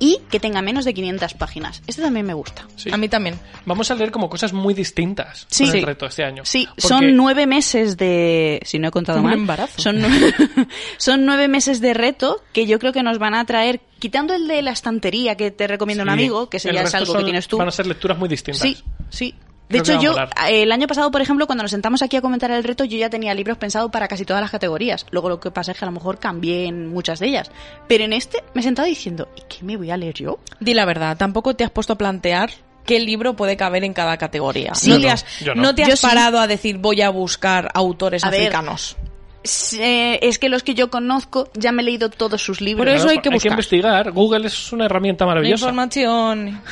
[0.00, 1.82] Y que tenga menos de 500 páginas.
[1.86, 2.66] Este también me gusta.
[2.76, 2.88] Sí.
[2.92, 3.38] A mí también.
[3.66, 5.66] Vamos a leer como cosas muy distintas Sí.
[5.66, 6.44] con el reto este año.
[6.44, 8.60] Sí, Porque- son nueve meses de...
[8.64, 9.34] Si no he contado Un mal.
[9.34, 9.80] embarazo.
[9.82, 10.08] Son, nu-
[10.98, 13.80] son nueve meses de reto que yo creo que nos van a traer...
[13.98, 16.94] Quitando el de la estantería que te recomienda un amigo, que ese El ya es
[16.94, 17.58] algo son- que tienes tú.
[17.58, 18.62] Van a ser lecturas muy distintas.
[18.62, 18.76] Sí,
[19.10, 19.34] sí.
[19.68, 20.14] De hecho, yo,
[20.48, 23.10] el año pasado, por ejemplo, cuando nos sentamos aquí a comentar el reto, yo ya
[23.10, 25.04] tenía libros pensados para casi todas las categorías.
[25.10, 27.50] Luego lo que pasa es que a lo mejor cambié en muchas de ellas.
[27.86, 30.38] Pero en este me he sentado diciendo, ¿y qué me voy a leer yo?
[30.60, 32.50] Di la verdad, tampoco te has puesto a plantear
[32.86, 34.74] qué libro puede caber en cada categoría.
[34.74, 34.88] Sí.
[34.88, 35.62] no, te no, has, yo no.
[35.62, 36.06] no te Yo has sí.
[36.06, 38.96] parado a decir voy a buscar autores A ver, africanos.
[39.44, 42.86] S- eh, es que los que yo conozco ya me he leído todos sus libros.
[42.86, 43.52] Por eso hay que hay que buscar.
[43.52, 44.12] investigar.
[44.12, 45.66] Google es una herramienta maravillosa.
[45.66, 46.62] Información.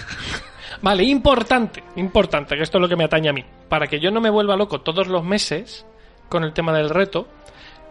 [0.82, 3.44] Vale, importante, importante, que esto es lo que me atañe a mí.
[3.68, 5.86] Para que yo no me vuelva loco todos los meses
[6.28, 7.28] con el tema del reto,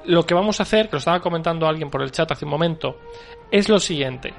[0.06, 2.52] lo que vamos a hacer, que lo estaba comentando alguien por el chat hace un
[2.52, 3.00] momento,
[3.52, 4.34] es lo siguiente.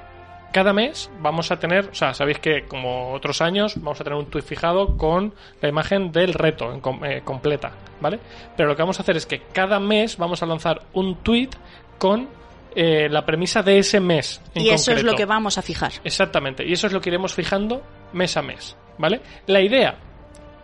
[0.53, 4.17] Cada mes vamos a tener, o sea, sabéis que como otros años vamos a tener
[4.17, 8.19] un tweet fijado con la imagen del reto en com- eh, completa, ¿vale?
[8.55, 11.49] Pero lo que vamos a hacer es que cada mes vamos a lanzar un tweet
[11.97, 12.29] con
[12.75, 14.41] eh, la premisa de ese mes.
[14.55, 15.91] En y eso es lo que vamos a fijar.
[16.03, 17.81] Exactamente, y eso es lo que iremos fijando
[18.13, 19.21] mes a mes, ¿vale?
[19.45, 19.95] La idea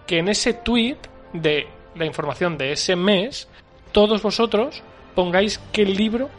[0.07, 0.97] que en ese tweet
[1.33, 3.47] de la información de ese mes,
[3.91, 4.81] todos vosotros
[5.15, 6.29] pongáis qué libro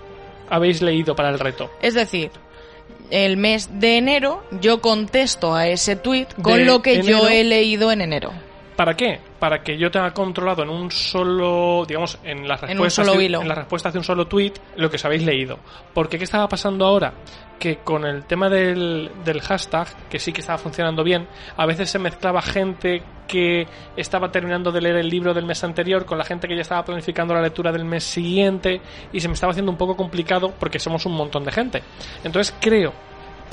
[0.51, 1.71] habéis leído para el reto.
[1.81, 2.31] Es decir,
[3.11, 7.45] el mes de enero yo contesto a ese tweet con De lo que yo he
[7.45, 8.33] leído en enero.
[8.77, 9.21] ¿Para qué?
[9.45, 13.27] Para que yo tenga controlado en un solo, digamos, en las En respuestas, solo de,
[13.27, 15.59] en las respuestas de un solo tweet, lo que os habéis leído.
[15.93, 17.13] Porque ¿qué estaba pasando ahora?
[17.59, 21.29] Que con el tema del, del hashtag, que sí que estaba funcionando bien,
[21.59, 23.67] a veces se mezclaba gente que
[23.99, 26.83] estaba terminando de leer el libro del mes anterior con la gente que ya estaba
[26.83, 28.81] planificando la lectura del mes siguiente
[29.13, 31.83] y se me estaba haciendo un poco complicado porque somos un montón de gente.
[32.25, 32.95] Entonces creo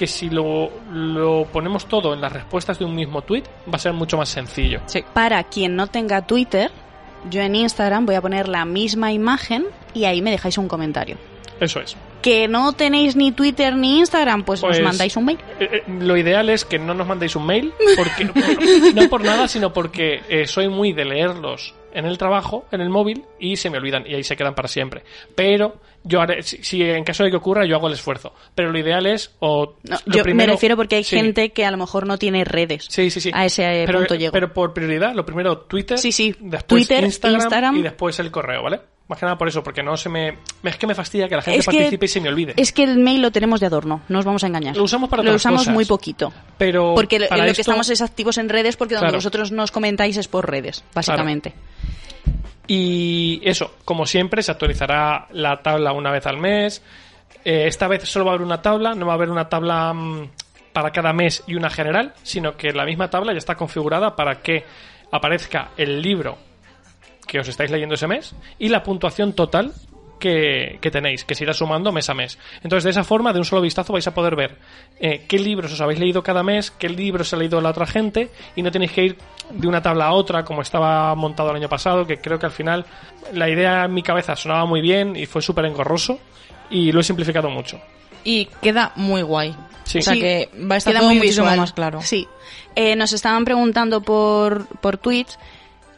[0.02, 3.78] que si lo, lo ponemos todo en las respuestas de un mismo tweet va a
[3.78, 4.82] ser mucho más sencillo.
[5.14, 6.72] Para quien no tenga Twitter,
[7.30, 11.18] yo en Instagram voy a poner la misma imagen y ahí me dejáis un comentario.
[11.60, 11.96] Eso es.
[12.22, 15.40] Que no tenéis ni Twitter ni Instagram, pues, Pues, os mandáis un mail.
[15.60, 18.26] Eh, eh, lo ideal es que no nos mandéis un mail, porque
[18.94, 22.90] no por nada, sino porque eh, soy muy de leerlos en el trabajo, en el
[22.90, 25.04] móvil, y se me olvidan y ahí se quedan para siempre.
[25.36, 28.34] Pero yo haré, si, si en caso de que ocurra, yo hago el esfuerzo.
[28.56, 31.18] Pero lo ideal es, o No, lo yo primero- me refiero porque hay sí.
[31.18, 32.86] gente que a lo mejor no tiene redes.
[32.90, 33.32] Sí, sí, sí.
[33.34, 34.32] A ese pero, punto llego.
[34.32, 36.34] Pero por prioridad, lo primero Twitter, Sí, sí.
[36.40, 37.76] después Twitter, Instagram, Instagram.
[37.78, 38.80] y después el correo, ¿vale?
[39.12, 40.38] Más que nada por eso, porque no se me...
[40.64, 42.54] Es que me fastidia que la gente Es que- participe y se me olvide.
[42.56, 44.78] Es que el mail lo tenemos de adorno, no os vamos a engañar.
[44.78, 45.74] Lo usamos para Lo otras usamos cosas.
[45.74, 46.32] muy poquito.
[46.58, 49.18] Pero Porque lo- esto- que estamos es activos en redes porque donde Claro.
[49.18, 51.54] vosotros nos comentáis es por redes, básicamente.
[52.68, 56.82] Y eso, como siempre, se actualizará la tabla una vez al mes.
[57.44, 59.94] Eh, esta vez solo va a haber una tabla, no va a haber una tabla
[59.94, 60.30] mm,
[60.72, 64.42] para cada mes y una general, sino que la misma tabla ya está configurada para
[64.42, 64.64] que
[65.12, 66.38] aparezca el libro
[67.28, 69.74] que os estáis leyendo ese mes y la puntuación total
[70.20, 72.38] que, que tenéis, que se irá sumando mes a mes.
[72.64, 74.58] Entonces, de esa forma, de un solo vistazo, vais a poder ver
[75.00, 78.30] eh, qué libros os habéis leído cada mes, qué libros ha leído la otra gente,
[78.56, 79.18] y no tenéis que ir
[79.50, 82.52] de una tabla a otra como estaba montado el año pasado, que creo que al
[82.52, 82.86] final
[83.34, 86.20] la idea en mi cabeza sonaba muy bien y fue súper engorroso,
[86.70, 87.82] y lo he simplificado mucho.
[88.24, 89.56] Y queda muy guay.
[89.86, 89.98] Sí.
[89.98, 91.60] O sea Sí, que va a estar Queda todo muy muchísimo visual.
[91.60, 92.00] más claro.
[92.04, 92.28] Sí.
[92.76, 95.36] Eh, nos estaban preguntando por, por Twitch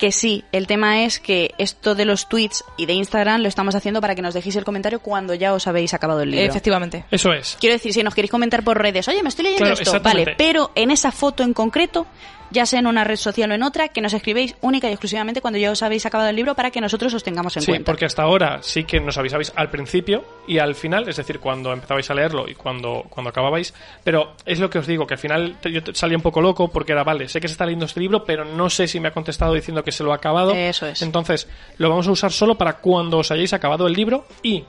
[0.03, 3.73] Que sí, el tema es que esto de los tweets y de Instagram lo estamos
[3.73, 6.45] haciendo para que nos dejéis el comentario cuando ya os habéis acabado el libro.
[6.45, 7.05] Efectivamente.
[7.09, 7.55] Eso es.
[7.57, 10.35] Quiero decir, si nos queréis comentar por redes, oye, me estoy leyendo Claro, esto, vale,
[10.37, 12.05] pero en esa foto en concreto,
[12.53, 15.41] ya sea en una red social o en otra, que nos escribéis única y exclusivamente
[15.41, 17.85] cuando ya os habéis acabado el libro para que nosotros os tengamos en Sí, cuenta.
[17.91, 21.73] porque hasta ahora sí que nos avisabais al principio y al final, es decir, cuando
[21.73, 25.19] empezabais a leerlo y cuando, cuando acababais, pero es lo que os digo, que al
[25.19, 27.99] final yo salía un poco loco porque era, vale, sé que se está leyendo este
[27.99, 30.53] libro, pero no sé si me ha contestado diciendo que se lo ha acabado.
[30.53, 31.01] Eso es.
[31.01, 34.63] Entonces, lo vamos a usar solo para cuando os hayáis acabado el libro y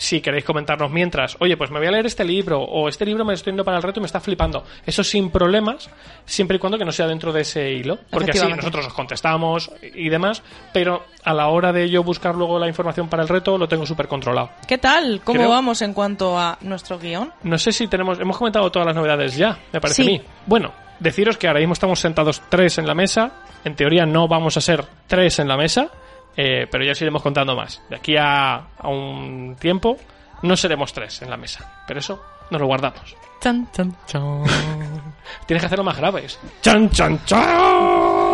[0.00, 3.22] si queréis comentarnos mientras, oye, pues me voy a leer este libro o este libro
[3.22, 4.64] me lo estoy yendo para el reto y me está flipando.
[4.86, 5.90] Eso sin problemas,
[6.24, 7.98] siempre y cuando que no sea dentro de ese hilo.
[8.08, 12.58] Porque así nosotros os contestamos y demás, pero a la hora de yo buscar luego
[12.58, 14.50] la información para el reto lo tengo súper controlado.
[14.66, 15.20] ¿Qué tal?
[15.22, 17.30] ¿Cómo Creo- vamos en cuanto a nuestro guion?
[17.42, 20.08] No sé si tenemos, hemos comentado todas las novedades ya, me parece Sí.
[20.08, 20.22] a mí.
[20.46, 23.32] Bueno, deciros que ahora mismo estamos sentados tres en la mesa.
[23.64, 25.90] En teoría no vamos a ser tres en la mesa,
[26.36, 27.82] eh, pero ya os iremos contando más.
[27.88, 29.96] De aquí a, a un tiempo
[30.42, 33.14] no seremos tres en la mesa, pero eso nos lo guardamos.
[33.40, 34.42] Chan, chan, chan.
[35.46, 36.38] Tienes que hacerlo más graves.
[36.60, 37.40] ¡Chan, chan, chan!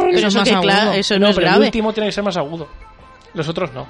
[0.01, 0.49] Pero Eso es eso, más
[0.93, 1.65] que, eso no, no, es pero el grave.
[1.67, 2.69] último tiene que ser más agudo.
[3.35, 3.87] Los otros no.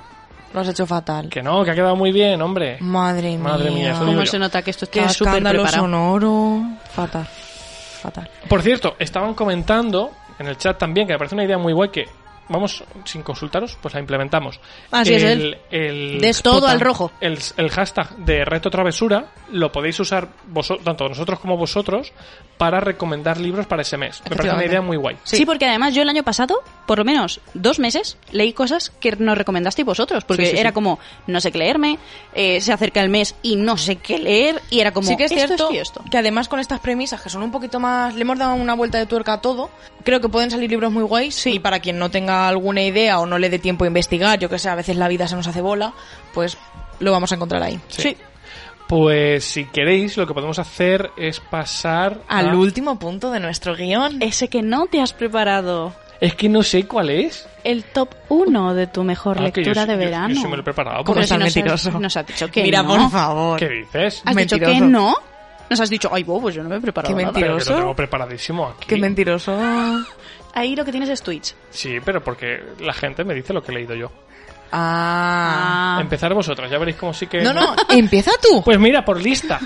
[0.53, 1.29] Lo has hecho fatal.
[1.29, 2.79] Que no, que ha quedado muy bien, hombre.
[2.81, 3.39] Madre mía.
[3.39, 5.71] Madre mía, eso ¿Cómo se nota que esto está súper preparado?
[5.77, 6.63] sonoro.
[6.91, 7.27] Fatal.
[7.27, 8.31] Fatal.
[8.49, 11.91] Por cierto, estaban comentando en el chat también que me parece una idea muy guay
[11.91, 12.07] que
[12.49, 14.61] vamos sin consultaros, pues la implementamos.
[14.91, 15.59] Así es el, él.
[15.71, 17.11] el- De todo al rojo.
[17.21, 22.13] el, el hashtag de reto travesura lo podéis usar vosotros, tanto nosotros como vosotros
[22.59, 24.23] para recomendar libros para ese mes.
[24.29, 25.17] Me parece una idea muy guay.
[25.25, 25.45] Sí.
[25.45, 29.37] porque además yo el año pasado, por lo menos dos meses, leí cosas que nos
[29.37, 30.75] recomendasteis vosotros, porque Sí, sí, era sí.
[30.75, 31.99] como, no sé qué leerme,
[32.35, 35.25] eh, se acerca el mes y no sé qué leer, y era como, sí que
[35.25, 36.05] es esto, cierto esto.
[36.11, 38.99] que además con estas premisas que son un poquito más le hemos dado una vuelta
[38.99, 39.71] de tuerca a todo
[40.05, 43.27] creo que pueden salir libros muy guays y para quien no tenga alguna idea o
[43.27, 45.47] no le dé tiempo a investigar yo que sé a veces la vida se nos
[45.47, 45.93] hace bola
[46.35, 46.57] pues
[47.01, 48.17] lo vamos a encontrar ahí Sí.
[48.89, 53.75] Pues si queréis, lo que podemos hacer es pasar al a- último punto de nuestro
[53.75, 55.93] guion Ese que no te has preparado.
[56.21, 57.49] Es que no sé cuál es.
[57.65, 60.35] El top 1 de tu mejor Ah, yo lectura sí- de yo- yo verano.
[60.37, 61.91] sí me lo he preparado, porque- si tan nos mentiroso.
[61.99, 62.89] Nos has dicho que mira no.
[62.91, 64.23] por favor ¿Qué dices?
[64.25, 64.89] ¿Has dicho que Mentiroso.
[64.91, 65.15] no?
[65.69, 67.33] Nos has dicho, ay, bo, pues yo no me he preparado Qué nada".
[67.35, 67.73] Pero que mentiroso.
[67.73, 68.87] lo tengo preparadísimo aquí.
[68.87, 69.59] qué mentiroso
[70.57, 71.55] Ahí lo que tienes es Twitch.
[71.69, 74.11] Sí, pero porque la gente me dice lo que he leído yo.
[74.73, 77.43] ah, Empezar vosotras, ya veréis cómo sí que...
[77.43, 79.61] no no empieza tú Pues mira, por lista.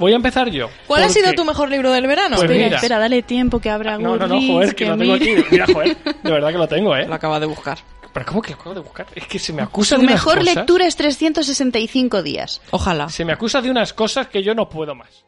[0.00, 0.68] Voy a empezar yo.
[0.88, 2.36] ¿cuál ha sido tu mejor libro del verano?
[2.36, 2.76] Pues espera, mira.
[2.76, 5.34] espera, dale tiempo que abra No, no, no, joder, que lo tengo aquí.
[5.50, 7.06] Mira, joder, de verdad que lo tengo, ¿eh?
[7.06, 7.78] lo acaba de buscar
[8.12, 9.06] Pero ¿cómo que lo acabo de buscar?
[9.14, 10.54] Es que se me acusa Su de unas mejor cosas...
[10.56, 12.60] lectura es 365 días.
[12.70, 15.24] ojalá Se me acusa de unas cosas que yo no puedo más.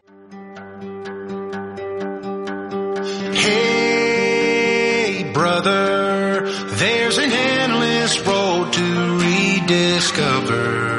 [3.33, 4.10] Hey,
[5.33, 10.91] brother, there's an endless road to rediscover.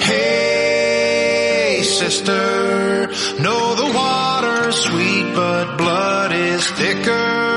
[0.00, 3.06] Hey, sister,
[3.42, 7.47] know the water's sweet, but blood is thicker.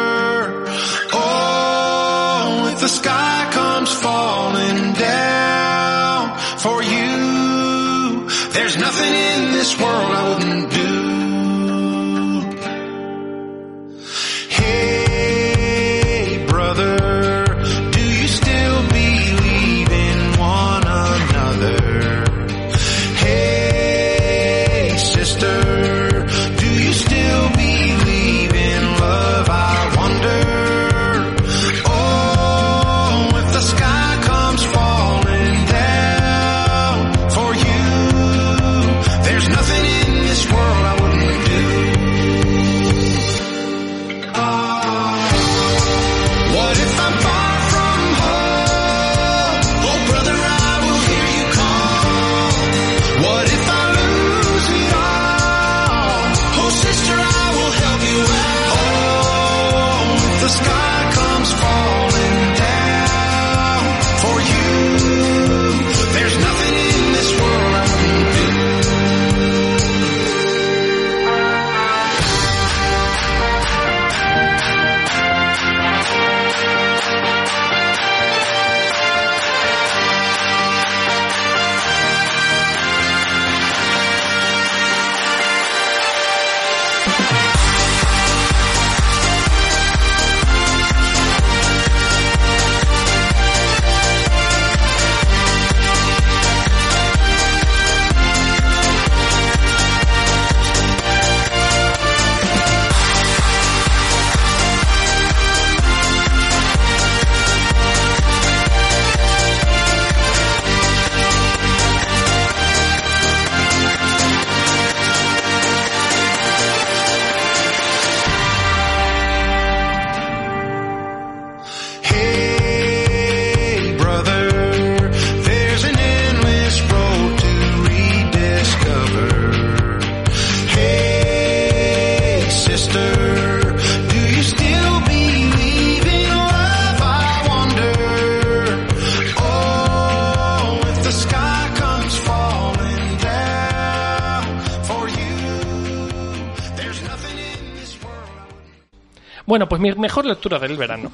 [149.51, 151.11] Bueno, pues mi mejor lectura del verano,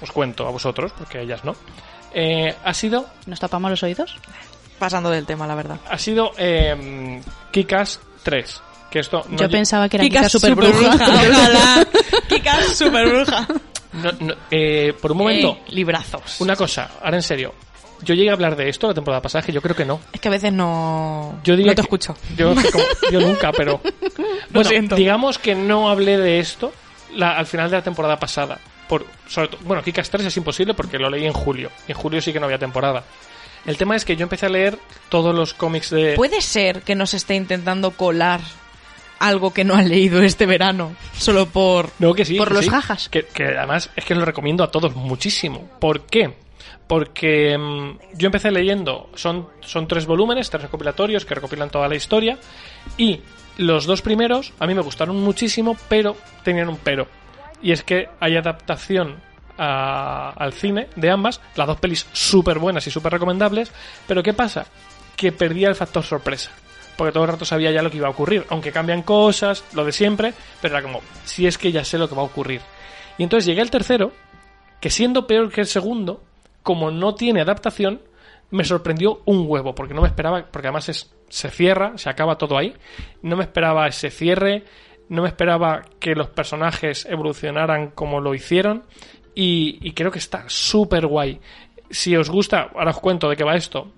[0.00, 1.56] os cuento a vosotros, porque a ellas no,
[2.14, 4.14] eh, ha sido ¿Nos tapamos los oídos?
[4.78, 5.78] Pasando del tema, la verdad.
[5.90, 7.20] ha sido eh,
[7.50, 8.62] Kikas 3.
[8.88, 10.94] Que esto no Yo pensaba que era Kika Kika super bruja.
[10.94, 11.86] ojalá.
[12.28, 13.48] Kika super bruja.
[13.94, 16.40] no- no, eh, por un momento, librazos.
[16.40, 17.52] una cosa, ahora en serio.
[18.02, 19.98] Yo llegué a hablar de esto la temporada pasada, que yo creo que no.
[20.12, 22.16] Es que a veces no, Yo diría no te que- escucho.
[22.36, 23.80] Yo, como- yo nunca, pero.
[24.50, 24.94] Bueno, siento.
[24.94, 26.72] digamos que no hablé de esto
[27.14, 28.58] la- al final de la temporada pasada.
[28.88, 31.70] Por, sobre todo, bueno, Kikas 3 es imposible porque lo leí en julio.
[31.88, 33.04] Y en julio sí que no había temporada.
[33.64, 36.14] El tema es que yo empecé a leer todos los cómics de.
[36.14, 38.40] Puede ser que nos esté intentando colar
[39.20, 41.90] algo que no ha leído este verano, solo por...
[42.00, 42.34] No, que sí.
[42.36, 42.70] Por que los sí.
[42.72, 43.08] jajas.
[43.08, 45.70] Que, que además es que lo recomiendo a todos muchísimo.
[45.78, 46.34] ¿Por qué?
[46.88, 51.94] Porque mm, yo empecé leyendo, son, son tres volúmenes, tres recopilatorios que recopilan toda la
[51.94, 52.36] historia.
[52.98, 53.20] Y
[53.58, 57.06] los dos primeros a mí me gustaron muchísimo, pero tenían un pero.
[57.62, 59.16] Y es que hay adaptación
[59.58, 63.70] a- al cine de ambas, las dos pelis súper buenas y súper recomendables.
[64.06, 64.66] Pero ¿qué pasa?
[65.16, 66.50] Que perdía el factor sorpresa
[66.96, 69.84] porque todo el rato sabía ya lo que iba a ocurrir, aunque cambian cosas, lo
[69.84, 72.60] de siempre, pero era como, si es que ya sé lo que va a ocurrir.
[73.16, 74.12] Y entonces llegué al tercero,
[74.78, 76.22] que siendo peor que el segundo,
[76.62, 78.02] como no tiene adaptación,
[78.52, 82.38] me sorprendió un huevo, porque no me esperaba, porque además es, se cierra, se acaba
[82.38, 82.74] todo ahí,
[83.22, 84.64] no me esperaba ese cierre,
[85.08, 88.84] no me esperaba que los personajes evolucionaran como lo hicieron,
[89.34, 91.40] y, creo que está súper guay.
[91.88, 93.90] Si os gusta, ahora os cuento de qué va esto,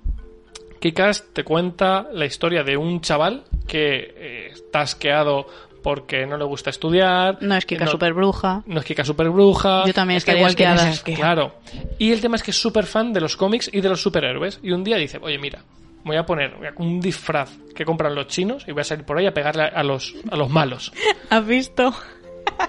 [0.78, 5.46] Kikas te cuenta la historia de un chaval que eh, está asqueado
[5.84, 7.36] porque no le gusta estudiar.
[7.42, 8.62] No es Kika no, super bruja.
[8.64, 9.84] no es Kika super bruja.
[9.86, 11.14] Yo también Es que igual que no asquea.
[11.16, 11.54] Claro.
[11.98, 14.60] Y el tema es que es súper fan de los cómics y de los superhéroes.
[14.62, 15.62] Y un día dice, oye, mira,
[16.02, 19.26] voy a poner un disfraz que compran los chinos y voy a salir por ahí
[19.26, 20.90] a pegarle a los, a los malos.
[21.30, 21.94] ¿Has visto?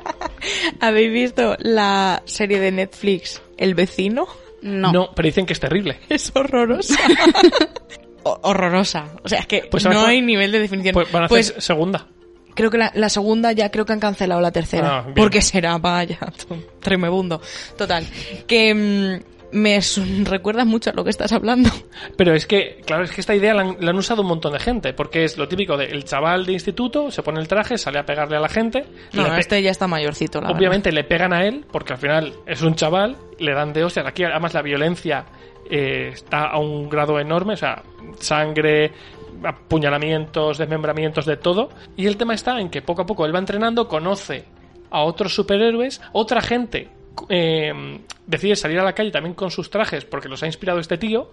[0.81, 4.27] ¿Habéis visto la serie de Netflix El vecino?
[4.61, 5.11] No.
[5.15, 5.99] pero dicen que es terrible.
[6.09, 6.99] Es horrorosa.
[8.23, 9.05] Horrorosa.
[9.23, 10.93] O sea, es que Pues no hay nivel de definición.
[10.93, 12.07] Pues van a hacer Pues segunda.
[12.55, 14.97] Creo que la, la segunda ya creo que han cancelado la tercera.
[14.99, 16.17] Ah, porque será, vaya,
[16.81, 17.41] tremebundo.
[17.77, 18.05] Total.
[18.47, 19.79] Que mm, me
[20.25, 21.69] recuerdas mucho a lo que estás hablando.
[22.17, 24.53] Pero es que, claro, es que esta idea la han, la han usado un montón
[24.53, 27.77] de gente, porque es lo típico de el chaval de instituto se pone el traje,
[27.77, 28.85] sale a pegarle a la gente.
[29.13, 32.33] No, pe- este ya está mayorcito, la Obviamente le pegan a él, porque al final
[32.45, 34.05] es un chaval, le dan de hostias.
[34.07, 35.25] Aquí además la violencia
[35.69, 37.81] eh, está a un grado enorme, o sea,
[38.19, 38.91] sangre,
[39.43, 41.69] apuñalamientos, desmembramientos, de todo.
[41.95, 44.45] Y el tema está en que poco a poco él va entrenando, conoce
[44.89, 46.89] a otros superhéroes, otra gente
[47.29, 50.97] eh, decide salir a la calle también con sus trajes porque los ha inspirado este
[50.97, 51.31] tío.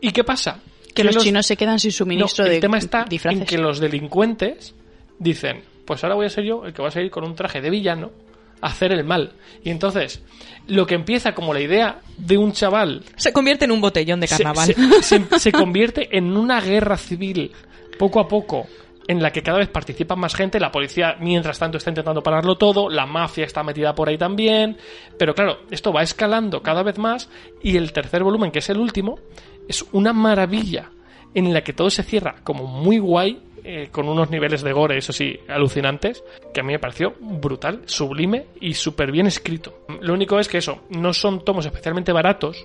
[0.00, 0.60] ¿Y qué pasa?
[0.94, 3.40] Que los, chinos se quedan sin suministro No, el de tema está disfraces.
[3.40, 4.74] en que los delincuentes
[5.18, 7.60] dicen, pues ahora voy a ser yo el que va a salir con un traje
[7.60, 8.12] de villano
[8.60, 9.32] hacer el mal.
[9.64, 10.22] Y entonces,
[10.66, 14.28] lo que empieza como la idea de un chaval Se convierte en un botellón de
[14.28, 14.74] carnaval.
[14.74, 17.52] se, se- se convierte en una guerra civil
[17.98, 18.66] poco a poco
[19.08, 22.56] en la que cada vez participa más gente, la policía mientras tanto está intentando pararlo
[22.56, 24.76] todo, la mafia está metida por ahí también,
[25.16, 27.28] pero claro, esto va escalando cada vez más.
[27.62, 29.20] Y el tercer volumen, que es el último,
[29.68, 30.90] es una maravilla
[31.34, 34.96] en la que todo se cierra como muy guay, eh, con unos niveles de gore,
[34.96, 36.22] eso sí, alucinantes,
[36.54, 39.80] que a mí me pareció brutal, sublime y súper bien escrito.
[40.00, 42.64] Lo único es que eso, no son tomos especialmente baratos,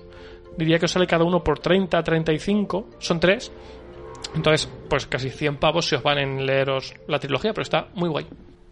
[0.56, 3.50] diría que os sale cada uno por 30, 35, son tres.
[4.36, 8.08] Entonces, pues casi 100 pavos si os van en leeros la trilogía, pero está muy
[8.08, 8.28] guay.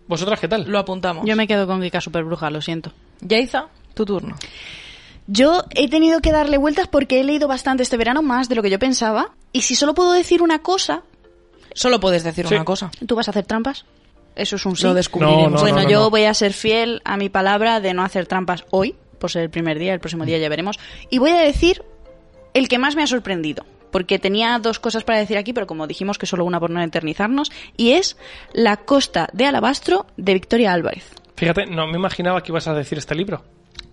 [0.06, 0.70] ¿Vosotras qué tal?
[0.70, 1.24] Lo apuntamos.
[1.26, 2.92] Yo me quedo con Kika super bruja, lo siento.
[3.22, 4.36] Yaiza, tu turno.
[5.26, 8.62] Yo he tenido que darle vueltas porque he leído bastante este verano, más de lo
[8.62, 9.32] que yo pensaba.
[9.52, 11.02] Y si solo puedo decir una cosa,
[11.74, 12.54] Solo puedes decir Sí.
[12.54, 12.90] una cosa.
[13.06, 13.84] ¿tú vas a hacer trampas?
[14.36, 14.84] Eso es un sí.
[14.84, 15.50] Lo descubriremos.
[15.50, 16.10] No, no, bueno, no, yo no.
[16.10, 19.50] voy a ser fiel a mi palabra de no hacer trampas hoy, por ser el
[19.50, 20.78] primer día, el próximo día ya veremos.
[21.10, 21.82] Y voy a decir
[22.54, 25.86] el que más me ha sorprendido, porque tenía dos cosas para decir aquí, pero como
[25.86, 28.16] dijimos que solo una por no eternizarnos, y es
[28.52, 31.04] La costa de alabastro de Victoria Álvarez.
[31.36, 33.42] Fíjate, no me imaginaba que ibas a decir este libro.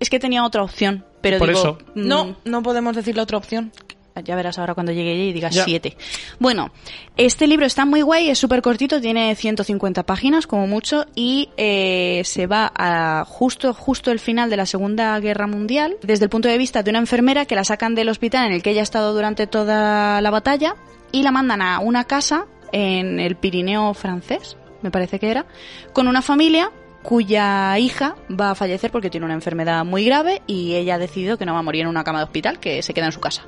[0.00, 1.78] Es que tenía otra opción, pero Por digo, eso.
[1.94, 3.72] mm, No, no podemos decir la otra opción.
[4.20, 5.64] Ya verás ahora cuando llegue y digas Ya.
[5.64, 5.96] siete.
[6.38, 6.70] Bueno,
[7.16, 12.22] este libro está muy guay, es súper cortito, tiene 150 páginas como mucho y eh,
[12.24, 16.48] se va a justo, justo el final de la Segunda Guerra Mundial desde el punto
[16.48, 18.84] de vista de una enfermera que la sacan del hospital en el que ella ha
[18.84, 20.74] estado durante toda la batalla
[21.12, 25.46] y la mandan a una casa en el Pirineo francés, me parece que era,
[25.92, 26.70] con una familia
[27.02, 31.38] cuya hija va a fallecer porque tiene una enfermedad muy grave y ella ha decidido
[31.38, 33.20] que no va a morir en una cama de hospital, que se queda en su
[33.20, 33.44] casa.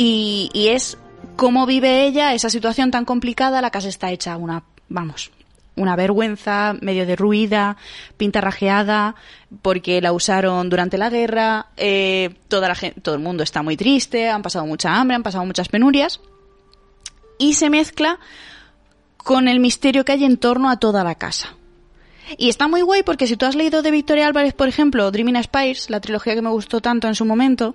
[0.00, 0.96] Y, y es
[1.34, 5.32] cómo vive ella esa situación tan complicada, la casa está hecha una, vamos,
[5.74, 7.76] una vergüenza, medio derruida,
[8.16, 9.14] pintarrajeada,
[9.60, 13.76] porque la usaron durante la guerra, eh, toda la gente, todo el mundo está muy
[13.76, 16.20] triste, han pasado mucha hambre, han pasado muchas penurias,
[17.38, 18.18] y se mezcla
[19.16, 21.54] con el misterio que hay en torno a toda la casa.
[22.36, 25.42] Y está muy guay porque si tú has leído de Victoria Álvarez, por ejemplo, Dreaming
[25.42, 27.74] Spires, la trilogía que me gustó tanto en su momento,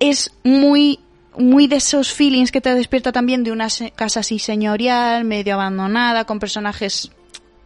[0.00, 1.00] es muy
[1.36, 6.24] muy de esos feelings que te despierta también de una casa así señorial, medio abandonada,
[6.24, 7.10] con personajes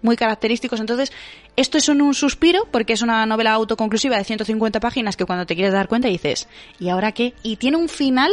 [0.02, 0.80] muy característicos.
[0.80, 1.12] Entonces,
[1.56, 5.46] esto es un, un suspiro porque es una novela autoconclusiva de 150 páginas que cuando
[5.46, 6.48] te quieres dar cuenta dices,
[6.78, 7.34] ¿y ahora qué?
[7.42, 8.32] Y tiene un final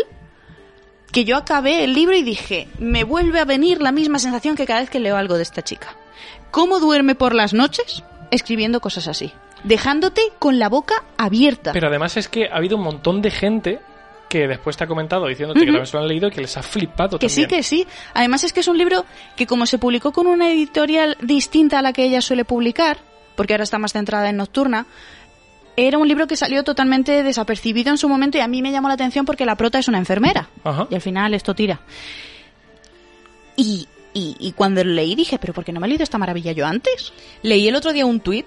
[1.11, 4.65] que yo acabé el libro y dije, me vuelve a venir la misma sensación que
[4.65, 5.95] cada vez que leo algo de esta chica.
[6.51, 8.03] ¿Cómo duerme por las noches?
[8.31, 9.31] Escribiendo cosas así.
[9.63, 11.71] Dejándote con la boca abierta.
[11.73, 13.79] Pero además es que ha habido un montón de gente
[14.39, 16.57] que después te ha comentado diciéndote que también se lo han leído y que les
[16.57, 17.59] ha flipado Que sí, también.
[17.59, 17.87] que sí.
[18.13, 19.05] Además es que es un libro
[19.37, 22.97] que como se publicó con una editorial distinta a la que ella suele publicar,
[23.35, 24.87] porque ahora está más centrada en Nocturna,
[25.77, 28.87] era un libro que salió totalmente desapercibido en su momento y a mí me llamó
[28.89, 30.49] la atención porque la prota es una enfermera.
[30.63, 30.87] Ajá.
[30.89, 31.79] Y al final esto tira.
[33.55, 36.17] Y, y, y cuando lo leí dije, pero ¿por qué no me he leído esta
[36.17, 37.13] maravilla yo antes?
[37.41, 38.45] Leí el otro día un tuit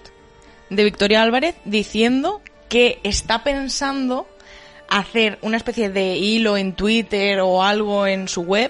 [0.71, 4.27] de Victoria Álvarez diciendo que está pensando
[4.89, 8.69] hacer una especie de hilo en Twitter o algo en su web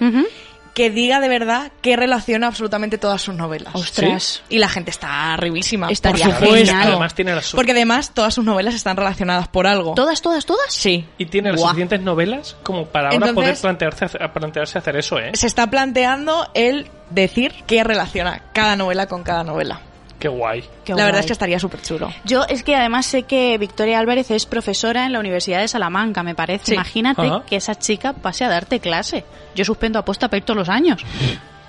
[0.73, 3.75] que diga de verdad que relaciona absolutamente todas sus novelas.
[3.75, 4.43] Ostras.
[4.47, 5.89] Y la gente está arribísima.
[5.89, 6.55] Estaría por supuesto.
[6.67, 6.87] genial.
[6.87, 9.93] Además tiene la su- Porque además todas sus novelas están relacionadas por algo.
[9.95, 10.71] ¿Todas, todas, todas?
[10.73, 11.05] Sí.
[11.17, 15.19] Y tiene las suficientes novelas como para ahora Entonces- poder plantearse, hacer- plantearse hacer eso,
[15.19, 15.31] ¿eh?
[15.33, 19.81] Se está planteando el decir qué relaciona cada novela con cada novela.
[20.19, 20.61] Qué guay.
[20.83, 21.05] Qué la guay.
[21.05, 22.09] verdad es que estaría súper chulo.
[22.25, 26.23] Yo es que además sé que Victoria Álvarez es profesora en la Universidad de Salamanca,
[26.23, 26.65] me parece.
[26.65, 26.73] Sí.
[26.73, 27.43] Imagínate Ajá.
[27.47, 29.23] que esa chica pase a darte clase.
[29.55, 31.03] Yo suspendo aposta para ir todos los años.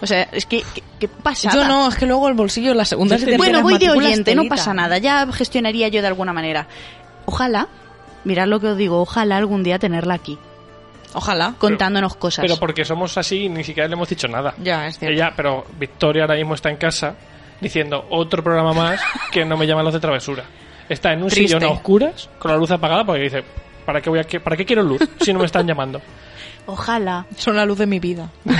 [0.03, 1.55] O sea, es que, que, que pasada.
[1.55, 4.35] Yo no, es que luego el bolsillo, las segundas y terceras Bueno, voy de oyente,
[4.35, 4.99] no pasa nada.
[4.99, 6.67] Ya gestionaría yo de alguna manera.
[7.27, 7.69] Ojalá,
[8.25, 10.39] mirad lo que os digo, ojalá algún día tenerla aquí,
[11.13, 11.55] Ojalá.
[11.59, 12.45] contándonos cosas.
[12.45, 14.55] Pero porque somos así, ni siquiera le hemos dicho nada.
[14.59, 15.15] Ya, es cierto.
[15.15, 17.15] Ella, pero Victoria ahora mismo está en casa
[17.61, 19.01] diciendo otro programa más
[19.33, 20.45] que no me llaman los de travesura.
[20.89, 21.49] Está en un Triste.
[21.57, 23.45] sillón a oscuras, con la luz apagada, porque dice,
[23.87, 26.01] ¿para qué, voy a, que- ¿para qué quiero luz si no me están llamando?
[26.67, 27.27] Ojalá.
[27.37, 28.29] Son la luz de mi vida.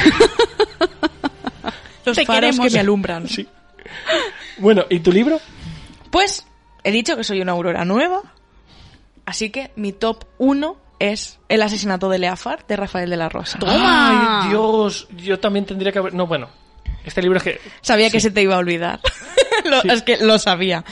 [2.05, 2.67] Los Te faros queremos.
[2.67, 3.29] que me alumbran.
[3.29, 3.47] Sí.
[4.59, 5.39] Bueno, ¿y tu libro?
[6.11, 6.47] Pues
[6.83, 8.21] he dicho que soy una aurora nueva,
[9.27, 13.59] así que mi top 1 es El asesinato de Leafar de Rafael de la Rosa.
[13.59, 14.43] Toma.
[14.43, 16.15] Ay, Dios, yo también tendría que haber...
[16.15, 16.49] No, bueno,
[17.05, 17.61] este libro es que...
[17.81, 19.01] Sabía que se te iba a olvidar.
[19.65, 19.89] Lo- Sí.
[19.91, 20.85] Es que lo sabía.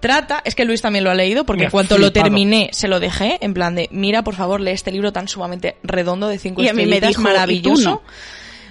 [0.00, 2.98] Trata, es que Luis también lo ha leído, porque en cuanto lo terminé, se lo
[2.98, 6.60] dejé, en plan de, mira, por favor, lee este libro tan sumamente redondo de cinco
[6.62, 8.02] Y a mí me dijo, "¿Y tú maravilloso, no?".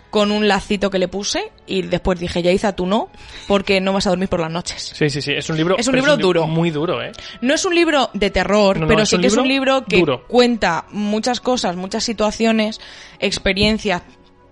[0.09, 3.09] con un lacito que le puse, y después dije, ya Iza, tú no,
[3.47, 4.91] porque no vas a dormir por las noches.
[4.93, 5.77] Sí, sí, sí, es un libro...
[5.77, 6.47] Es un libro duro.
[6.47, 7.13] Muy duro, ¿eh?
[7.39, 9.85] No es un libro de terror, No, no, pero sí que es un libro libro
[9.87, 10.25] que duro.
[10.27, 12.81] cuenta muchas cosas, muchas situaciones,
[13.21, 14.01] experiencias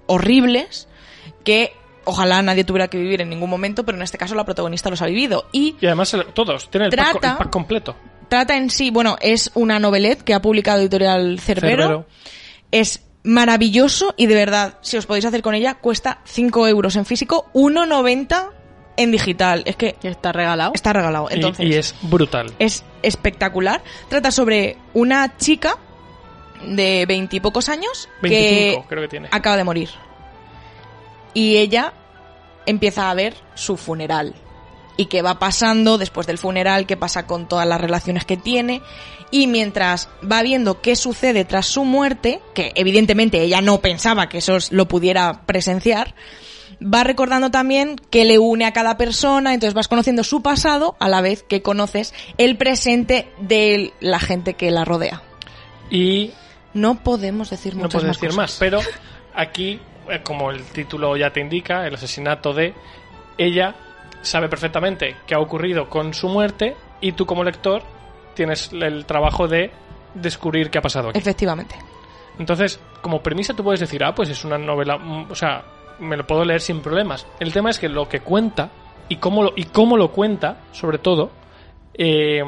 [0.06, 0.88] horribles
[1.44, 1.74] que
[2.10, 5.02] ojalá nadie tuviera que vivir en ningún momento, pero en este caso la protagonista los
[5.02, 5.46] ha vivido.
[5.52, 7.96] Y Y además el- todos, tiene el pack, Trata- el pack completo.
[8.28, 11.84] trata en sí, bueno, es una novelette que ha publicado Editorial Cerbero.
[11.84, 12.06] Cerbero.
[12.72, 17.06] Es maravilloso y de verdad, si os podéis hacer con ella, cuesta 5 euros en
[17.06, 18.52] físico, 1,90
[18.98, 19.64] en digital.
[19.66, 20.72] Es que está regalado.
[20.76, 21.28] está regalado.
[21.32, 22.52] Y- Entonces, y, es brutal.
[22.60, 23.82] es espectacular.
[24.10, 25.78] Trata sobre una chica
[26.66, 29.28] de veintipocos años 25 que creo que tiene.
[29.32, 29.90] acaba de morir.
[31.34, 31.94] Y ella
[32.70, 34.34] empieza a ver su funeral.
[34.98, 38.82] Y qué va pasando después del funeral, qué pasa con todas las relaciones que tiene.
[39.32, 44.40] Y mientras va viendo qué sucede tras su muerte, que evidentemente ella no pensaba que
[44.40, 46.16] eso lo pudiera presenciar,
[46.82, 51.08] va recordando también qué le une a cada persona, entonces vas conociendo su pasado a
[51.08, 55.22] la vez que conoces el presente de la gente que la rodea.
[55.90, 56.32] Y
[56.74, 58.38] No podemos decir no muchas puedo más decir cosas.
[58.38, 58.80] más, pero
[59.34, 59.80] aquí,
[60.24, 62.74] como el título ya te indica, el asesinato de
[63.38, 63.76] ella
[64.22, 67.84] sabe perfectamente qué ha ocurrido con su muerte y tú como lector
[68.34, 69.72] tienes el trabajo de
[70.14, 71.20] descubrir qué ha pasado aquí.
[71.20, 71.76] Efectivamente.
[72.38, 75.64] Entonces, como premisa tú puedes decir, ah, pues es una novela, mm, o sea,
[76.00, 77.28] me lo puedo leer sin problemas.
[77.40, 78.70] El tema es que lo que cuenta
[79.10, 81.32] y cómo lo, y cómo lo cuenta, sobre todo,
[81.94, 82.42] eh,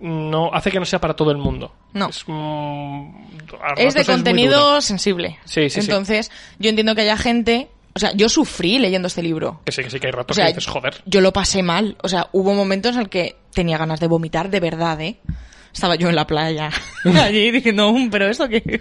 [0.00, 1.72] no hace que no sea para todo el mundo.
[1.94, 2.08] No.
[2.08, 5.38] Es, a Es de contenido sensible.
[5.44, 5.80] Sí, sí, sí.
[5.80, 7.68] Entonces, yo entiendo que haya gente...
[7.94, 9.60] O sea, yo sufrí leyendo este libro.
[9.64, 11.02] Que sí, que sí, que hay O ratos sea, que dices, joder.
[11.06, 11.96] yo lo pasé mal.
[12.02, 15.18] O sea, hubo momentos en el que tenía ganas de vomitar de verdad, ¿eh?
[15.72, 16.70] Estaba yo en la playa,
[17.20, 18.80] allí diciendo, "Um, pero esto qué...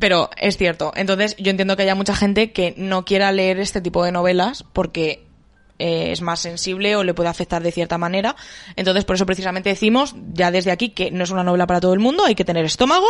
[0.00, 0.92] Pero es cierto.
[0.96, 4.64] Entonces, yo entiendo que haya mucha gente que no quiera leer este tipo de novelas
[4.72, 5.24] porque
[5.82, 8.36] eh, es más sensible o le puede afectar de cierta manera.
[8.76, 11.92] Entonces, por eso precisamente decimos ya desde aquí que no es una novela para todo
[11.92, 13.06] el mundo, hay que tener estómago,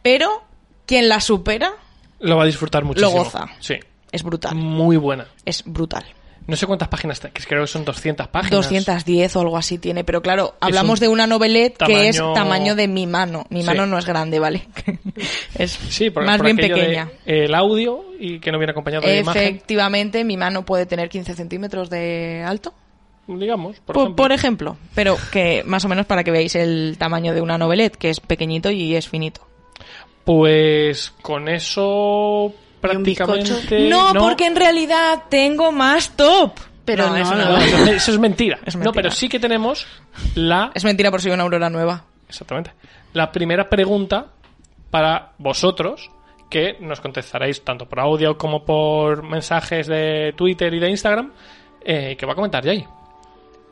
[0.00, 0.42] pero
[0.86, 1.72] quien la supera
[2.20, 3.12] Lo va a disfrutar muchísimo.
[3.24, 3.48] goza.
[3.60, 3.74] Sí.
[4.10, 4.54] es brutal.
[4.54, 5.26] Muy buena.
[5.44, 6.04] Es brutal.
[6.46, 8.50] No sé cuántas páginas, creo que son 200 páginas.
[8.50, 12.86] 210 o algo así tiene, pero claro, hablamos de una novelette que es tamaño- de
[12.86, 13.46] mi mano.
[13.48, 13.66] Mi Sí.
[13.66, 14.68] mano no es grande, ¿vale?
[15.58, 17.10] es Sí, por, más por bien de, pequeña.
[17.24, 19.42] el audio y que no viene acompañado de imagen.
[19.42, 22.74] Efectivamente, mi mano puede tener 15 centímetros de alto.
[23.26, 24.16] Digamos, por, Por, ejemplo.
[24.16, 27.96] por ejemplo, pero que más o menos para que veáis el tamaño de una novelette,
[27.96, 29.40] que es pequeñito y es finito.
[30.24, 32.52] Pues con eso
[32.88, 33.88] prácticamente...
[33.88, 36.52] no, porque en realidad tengo más top.
[36.84, 37.44] Pero no, eso no.
[37.44, 38.58] No, eso, es, mentira.
[38.78, 39.86] No, pero sí que tenemos
[40.34, 40.70] la...
[40.74, 42.04] Es mentira por si una aurora nueva.
[42.28, 42.72] Exactamente.
[43.14, 44.26] La primera pregunta
[44.90, 46.10] para vosotros
[46.50, 51.32] que nos contestaréis tanto por audio como por mensajes de Twitter y de Instagram
[51.84, 52.84] eh, que va a comentar Jay.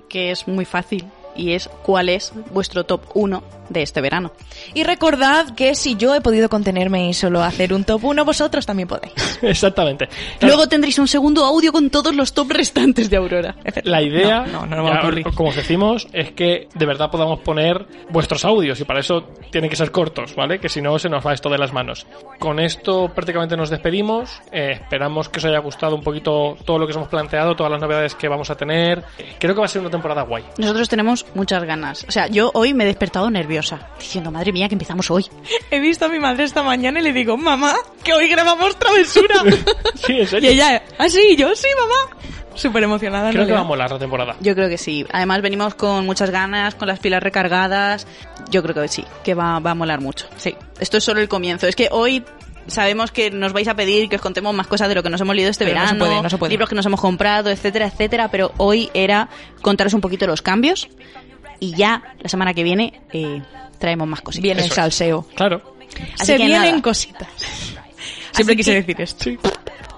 [0.09, 1.05] Que es muy fácil.
[1.37, 4.33] Y es cuál es vuestro top 1 de este verano.
[4.75, 8.67] Y recordad que si yo he podido contenerme y solo hacer un top 1, vosotros
[8.67, 9.15] también podéis.
[9.43, 10.09] Exactamente.
[10.43, 13.55] Luego tendréis un segundo audio con todos los top restantes de Aurora.
[13.85, 15.25] La idea, No, no, no va a ya, ocurrir.
[15.35, 19.71] como os decimos, es que de verdad podamos poner vuestros audios y para eso tienen
[19.71, 20.59] que ser cortos, ¿vale?
[20.59, 22.07] Que si no se nos va esto de las manos.
[22.39, 24.43] Con esto prácticamente nos despedimos.
[24.53, 27.73] Eh, esperamos que os haya gustado un poquito todo lo que os hemos planteado, todas
[27.73, 29.03] las novedades que vamos a tener.
[29.39, 30.45] Creo que va a ser una temporada guay.
[30.59, 32.05] Nosotros tenemos muchas ganas.
[32.09, 35.27] O sea, yo hoy me he despertado nerviosa, diciendo, madre mía, que empezamos hoy.
[35.71, 39.43] He visto a mi madre esta mañana y le digo, mamá, que hoy grabamos travesura.
[40.07, 40.51] sí, en y serio.
[40.51, 41.37] ella, ¿ah, sí?
[41.37, 42.17] Yo, sí, mamá.
[42.55, 43.31] Súper emocionada.
[43.31, 44.37] Creo que va a molar la temporada.
[44.41, 45.07] Yo creo que sí.
[45.11, 48.07] Además venimos con muchas ganas, con las pilas recargadas.
[48.51, 50.27] Yo creo que sí, que va, va a molar mucho.
[50.37, 51.67] Sí, esto es solo el comienzo.
[51.67, 52.23] Es que hoy
[52.67, 55.21] sabemos que nos vais a pedir que os contemos más cosas de lo que nos
[55.21, 56.51] hemos leído este Pero no se verano, puede, no se puede.
[56.51, 58.29] libros que nos hemos comprado, etcétera, etcétera.
[58.31, 59.29] Pero hoy era
[59.61, 60.89] contaros un poquito los cambios
[61.61, 63.43] y ya la semana que viene eh,
[63.79, 64.43] traemos más cositas.
[64.43, 65.27] Viene el salseo.
[65.35, 65.77] Claro.
[66.19, 66.83] Así Se que vienen nada.
[66.83, 67.29] cositas.
[68.33, 69.25] Siempre Así quise que- decir esto.
[69.25, 69.39] Sí.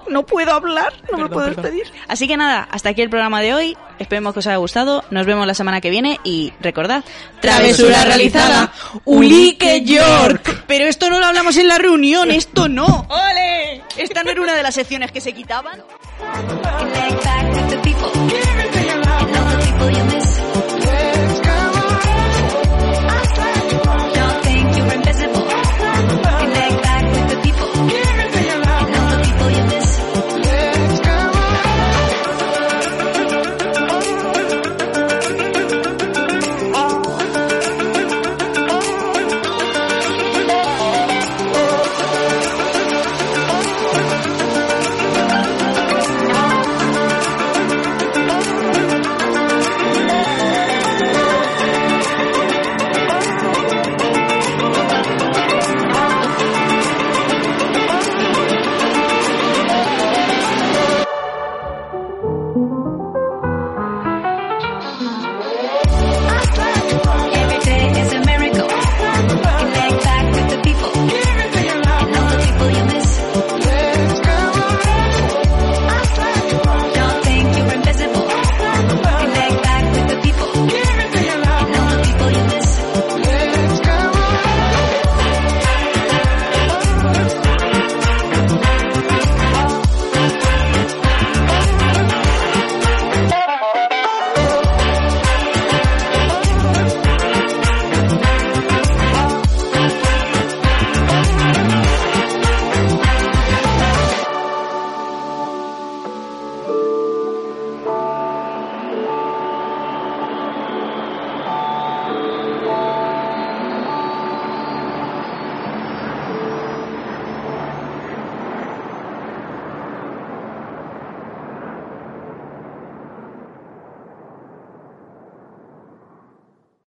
[0.09, 1.63] No puedo hablar, no me puedo perdón.
[1.63, 1.91] despedir.
[2.07, 3.77] Así que nada, hasta aquí el programa de hoy.
[3.97, 5.03] Esperemos que os haya gustado.
[5.09, 7.03] Nos vemos la semana que viene y recordad,
[7.41, 8.71] Travesura realizada,
[9.05, 10.63] Ulique York.
[10.67, 13.07] Pero esto no lo hablamos en la reunión, esto no.
[13.09, 13.83] ¡Ole!
[13.97, 15.81] Esta no era una de las secciones que se quitaban.